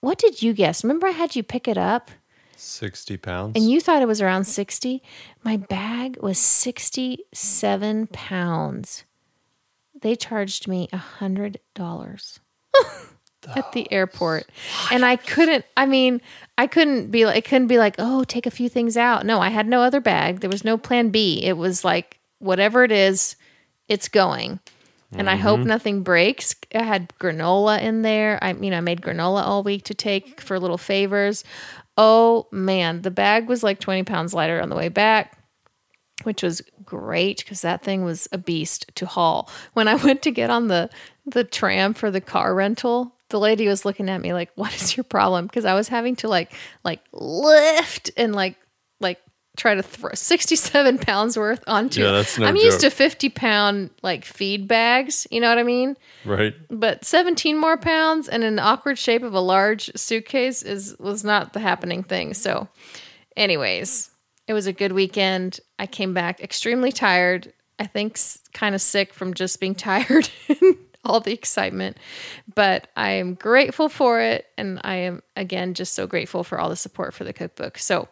What 0.00 0.18
did 0.18 0.42
you 0.42 0.54
guess? 0.54 0.82
Remember, 0.82 1.08
I 1.08 1.10
had 1.10 1.36
you 1.36 1.42
pick 1.42 1.68
it 1.68 1.76
up, 1.76 2.10
60 2.60 3.16
pounds. 3.16 3.52
and 3.56 3.70
you 3.70 3.80
thought 3.80 4.02
it 4.02 4.08
was 4.08 4.20
around 4.20 4.44
sixty. 4.44 5.02
My 5.42 5.56
bag 5.56 6.18
was 6.22 6.38
sixty-seven 6.38 8.08
pounds. 8.08 9.04
They 10.00 10.16
charged 10.16 10.68
me 10.68 10.88
a 10.92 10.96
hundred 10.96 11.60
dollars 11.74 12.40
at 13.56 13.72
the 13.72 13.90
airport, 13.92 14.48
and 14.90 15.04
I 15.04 15.16
couldn't. 15.16 15.64
I 15.76 15.86
mean, 15.86 16.20
I 16.58 16.66
couldn't 16.66 17.10
be 17.10 17.26
like, 17.26 17.38
it 17.38 17.44
couldn't 17.44 17.68
be 17.68 17.78
like, 17.78 17.96
oh, 17.98 18.24
take 18.24 18.46
a 18.46 18.50
few 18.50 18.68
things 18.68 18.96
out. 18.96 19.26
No, 19.26 19.40
I 19.40 19.48
had 19.48 19.66
no 19.66 19.82
other 19.82 20.00
bag. 20.00 20.40
There 20.40 20.50
was 20.50 20.64
no 20.64 20.76
plan 20.76 21.10
B. 21.10 21.42
It 21.42 21.56
was 21.56 21.84
like 21.84 22.18
whatever 22.38 22.84
it 22.84 22.92
is, 22.92 23.36
it's 23.88 24.08
going. 24.08 24.60
And 25.12 25.28
I 25.28 25.34
hope 25.34 25.58
mm-hmm. 25.58 25.68
nothing 25.68 26.02
breaks. 26.02 26.54
I 26.72 26.84
had 26.84 27.12
granola 27.18 27.82
in 27.82 28.02
there. 28.02 28.38
I 28.42 28.52
you 28.52 28.70
know, 28.70 28.76
I 28.76 28.80
made 28.80 29.00
granola 29.00 29.42
all 29.42 29.64
week 29.64 29.84
to 29.84 29.94
take 29.94 30.40
for 30.40 30.58
little 30.60 30.78
favors. 30.78 31.42
Oh 31.96 32.46
man, 32.50 33.02
the 33.02 33.10
bag 33.10 33.48
was 33.48 33.62
like 33.62 33.80
20 33.80 34.04
pounds 34.04 34.32
lighter 34.32 34.60
on 34.60 34.68
the 34.68 34.76
way 34.76 34.88
back 34.88 35.36
which 36.24 36.42
was 36.42 36.62
great 36.84 37.38
because 37.38 37.62
that 37.62 37.82
thing 37.82 38.04
was 38.04 38.28
a 38.32 38.38
beast 38.38 38.90
to 38.96 39.06
haul. 39.06 39.48
When 39.72 39.88
I 39.88 39.94
went 40.04 40.22
to 40.22 40.30
get 40.30 40.50
on 40.50 40.68
the 40.68 40.90
the 41.26 41.44
tram 41.44 41.94
for 41.94 42.10
the 42.10 42.20
car 42.20 42.54
rental, 42.54 43.14
the 43.28 43.38
lady 43.38 43.68
was 43.68 43.84
looking 43.84 44.08
at 44.08 44.20
me 44.20 44.32
like, 44.32 44.50
"What 44.54 44.74
is 44.74 44.96
your 44.96 45.04
problem?" 45.04 45.46
Because 45.46 45.64
I 45.64 45.74
was 45.74 45.88
having 45.88 46.16
to 46.16 46.28
like 46.28 46.52
like 46.84 47.00
lift 47.12 48.10
and 48.16 48.34
like 48.34 48.56
like 49.00 49.18
try 49.56 49.74
to 49.74 49.82
throw 49.82 50.10
67 50.14 50.98
pounds 51.06 51.36
worth 51.36 51.62
onto. 51.66 52.02
Yeah, 52.02 52.12
that's 52.12 52.38
no 52.38 52.46
I'm 52.46 52.56
used 52.56 52.80
to 52.80 52.90
50 52.90 53.28
pound 53.30 53.90
like 54.02 54.24
feed 54.24 54.66
bags. 54.68 55.26
You 55.30 55.40
know 55.40 55.48
what 55.48 55.58
I 55.58 55.62
mean? 55.64 55.96
right? 56.24 56.54
but 56.70 57.04
17 57.04 57.58
more 57.58 57.76
pounds 57.76 58.28
and 58.28 58.44
an 58.44 58.58
awkward 58.58 58.98
shape 58.98 59.22
of 59.22 59.34
a 59.34 59.40
large 59.40 59.90
suitcase 59.96 60.62
is 60.62 60.96
was 60.98 61.24
not 61.24 61.52
the 61.52 61.60
happening 61.60 62.02
thing 62.02 62.34
so 62.34 62.68
anyways 63.36 64.10
it 64.46 64.52
was 64.52 64.66
a 64.66 64.72
good 64.72 64.92
weekend 64.92 65.60
i 65.78 65.86
came 65.86 66.12
back 66.12 66.40
extremely 66.40 66.92
tired 66.92 67.52
i 67.78 67.86
think 67.86 68.18
kind 68.52 68.74
of 68.74 68.80
sick 68.80 69.14
from 69.14 69.32
just 69.34 69.60
being 69.60 69.74
tired 69.90 70.28
and 70.48 70.76
all 71.04 71.20
the 71.20 71.32
excitement 71.32 71.96
but 72.54 72.88
i 72.96 73.10
am 73.12 73.34
grateful 73.34 73.88
for 73.88 74.20
it 74.20 74.46
and 74.58 74.78
i 74.84 74.94
am 74.94 75.22
again 75.36 75.72
just 75.72 75.94
so 75.94 76.06
grateful 76.06 76.44
for 76.44 76.60
all 76.60 76.68
the 76.68 76.76
support 76.76 77.14
for 77.14 77.24
the 77.24 77.32
cookbook 77.32 77.78
so 77.78 78.08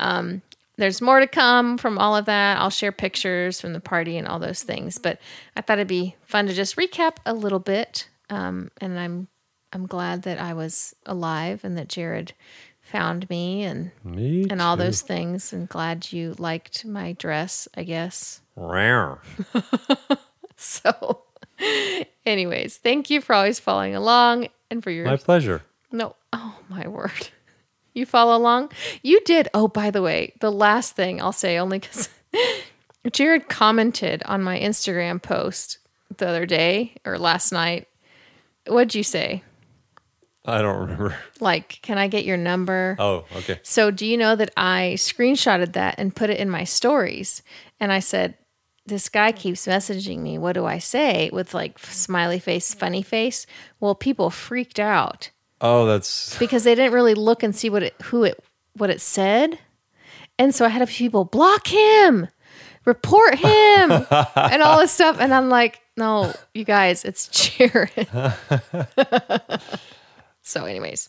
um, 0.00 0.42
there's 0.76 1.00
more 1.00 1.20
to 1.20 1.26
come 1.26 1.78
from 1.78 1.98
all 1.98 2.16
of 2.16 2.26
that. 2.26 2.58
I'll 2.58 2.70
share 2.70 2.92
pictures 2.92 3.60
from 3.60 3.72
the 3.72 3.80
party 3.80 4.16
and 4.18 4.28
all 4.28 4.38
those 4.38 4.62
things. 4.62 4.98
But 4.98 5.18
I 5.56 5.60
thought 5.60 5.78
it'd 5.78 5.88
be 5.88 6.16
fun 6.22 6.46
to 6.46 6.52
just 6.52 6.76
recap 6.76 7.16
a 7.24 7.32
little 7.32 7.58
bit. 7.58 8.08
Um, 8.30 8.70
and 8.80 8.98
I'm 8.98 9.28
I'm 9.72 9.86
glad 9.86 10.22
that 10.22 10.40
I 10.40 10.54
was 10.54 10.94
alive 11.06 11.64
and 11.64 11.76
that 11.78 11.88
Jared 11.88 12.32
found 12.80 13.28
me 13.28 13.64
and 13.64 13.90
Me 14.04 14.46
and 14.50 14.62
all 14.62 14.76
those 14.76 15.00
things. 15.02 15.52
And 15.52 15.68
glad 15.68 16.12
you 16.12 16.34
liked 16.38 16.84
my 16.84 17.12
dress. 17.12 17.68
I 17.74 17.82
guess. 17.82 18.40
Rare. 18.54 19.18
So, 20.56 21.22
anyways, 22.24 22.78
thank 22.78 23.10
you 23.10 23.20
for 23.20 23.34
always 23.34 23.60
following 23.60 23.94
along 23.94 24.48
and 24.70 24.82
for 24.82 24.90
your 24.90 25.04
My 25.04 25.16
pleasure. 25.16 25.62
No. 25.92 26.16
Oh 26.32 26.58
my 26.68 26.88
word. 26.88 27.28
You 27.96 28.04
follow 28.04 28.36
along? 28.36 28.72
You 29.02 29.22
did. 29.24 29.48
Oh, 29.54 29.68
by 29.68 29.90
the 29.90 30.02
way, 30.02 30.34
the 30.40 30.52
last 30.52 30.94
thing 30.94 31.18
I'll 31.18 31.32
say 31.32 31.56
only 31.56 31.78
because 31.78 32.10
Jared 33.12 33.48
commented 33.48 34.22
on 34.26 34.42
my 34.42 34.60
Instagram 34.60 35.20
post 35.20 35.78
the 36.18 36.28
other 36.28 36.44
day 36.44 36.92
or 37.06 37.18
last 37.18 37.52
night. 37.52 37.88
What'd 38.66 38.94
you 38.94 39.02
say? 39.02 39.42
I 40.44 40.60
don't 40.60 40.78
remember. 40.78 41.16
Like, 41.40 41.80
can 41.80 41.96
I 41.96 42.06
get 42.06 42.26
your 42.26 42.36
number? 42.36 42.96
Oh, 42.98 43.24
okay. 43.34 43.60
So, 43.62 43.90
do 43.90 44.04
you 44.04 44.18
know 44.18 44.36
that 44.36 44.50
I 44.58 44.96
screenshotted 44.96 45.72
that 45.72 45.94
and 45.96 46.14
put 46.14 46.28
it 46.28 46.38
in 46.38 46.50
my 46.50 46.64
stories? 46.64 47.42
And 47.80 47.90
I 47.90 48.00
said, 48.00 48.36
This 48.84 49.08
guy 49.08 49.32
keeps 49.32 49.66
messaging 49.66 50.18
me. 50.18 50.36
What 50.36 50.52
do 50.52 50.66
I 50.66 50.78
say? 50.78 51.30
With 51.32 51.54
like 51.54 51.78
smiley 51.78 52.40
face, 52.40 52.74
funny 52.74 53.02
face. 53.02 53.46
Well, 53.80 53.94
people 53.94 54.28
freaked 54.28 54.78
out. 54.78 55.30
Oh, 55.60 55.86
that's 55.86 56.38
because 56.38 56.64
they 56.64 56.74
didn't 56.74 56.92
really 56.92 57.14
look 57.14 57.42
and 57.42 57.54
see 57.54 57.70
what 57.70 57.82
it 57.82 57.94
who 58.04 58.24
it 58.24 58.42
what 58.74 58.90
it 58.90 59.00
said. 59.00 59.58
And 60.38 60.54
so 60.54 60.64
I 60.66 60.68
had 60.68 60.82
a 60.82 60.86
few 60.86 61.06
people 61.08 61.24
block 61.24 61.66
him, 61.66 62.28
report 62.84 63.36
him, 63.36 63.90
and 64.36 64.62
all 64.62 64.80
this 64.80 64.92
stuff. 64.92 65.18
And 65.18 65.32
I'm 65.32 65.48
like, 65.48 65.80
no, 65.96 66.32
you 66.54 66.64
guys, 66.64 67.04
it's 67.04 67.28
Jared. 67.56 68.08
so, 70.42 70.64
anyways, 70.64 71.08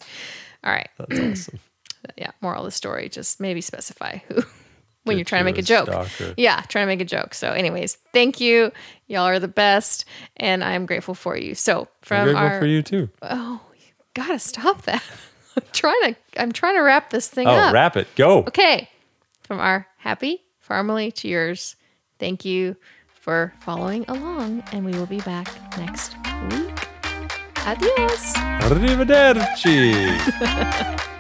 all 0.64 0.72
right. 0.72 0.90
that's 0.98 1.20
awesome. 1.20 1.60
Yeah, 2.16 2.32
moral 2.40 2.62
of 2.62 2.66
the 2.66 2.72
story, 2.72 3.10
just 3.10 3.42
maybe 3.42 3.60
specify 3.60 4.20
who 4.30 4.42
when 5.04 5.18
you're 5.18 5.26
trying 5.26 5.42
to 5.42 5.46
make 5.46 5.58
a 5.58 5.62
joke. 5.62 5.88
stalker. 5.88 6.36
Yeah, 6.38 6.62
trying 6.70 6.84
to 6.84 6.88
make 6.88 7.02
a 7.02 7.06
joke. 7.06 7.34
So, 7.34 7.52
anyways, 7.52 7.98
thank 8.14 8.40
you. 8.40 8.72
Y'all 9.08 9.26
are 9.26 9.40
the 9.40 9.50
best, 9.50 10.06
and 10.38 10.64
I'm 10.64 10.86
grateful 10.86 11.16
for 11.16 11.36
you. 11.36 11.54
So, 11.54 11.82
I'm 11.82 11.88
from 12.04 12.24
grateful 12.26 12.46
our 12.46 12.60
for 12.62 12.66
you 12.66 12.82
too. 12.82 13.10
oh, 13.24 13.60
gotta 14.18 14.40
stop 14.40 14.82
that. 14.84 15.04
I'm 15.56 15.64
trying 15.74 16.14
to 16.14 16.16
I'm 16.42 16.52
trying 16.52 16.76
to 16.76 16.82
wrap 16.82 17.10
this 17.12 17.28
thing 17.30 17.48
Oh, 17.48 17.52
up. 17.52 17.74
wrap 17.74 17.96
it. 17.98 18.08
Go. 18.16 18.40
Okay. 18.40 18.90
From 19.44 19.60
our 19.60 19.88
happy 19.98 20.44
family 20.60 21.12
to 21.14 21.28
yours. 21.28 21.76
Thank 22.20 22.44
you 22.46 22.76
for 23.22 23.54
following 23.62 24.04
along, 24.08 24.64
and 24.72 24.84
we 24.86 24.92
will 24.92 25.06
be 25.06 25.22
back 25.22 25.48
next 25.78 26.16
week. 26.52 26.74
Adios. 27.66 28.34
Arrivederci. 28.66 29.94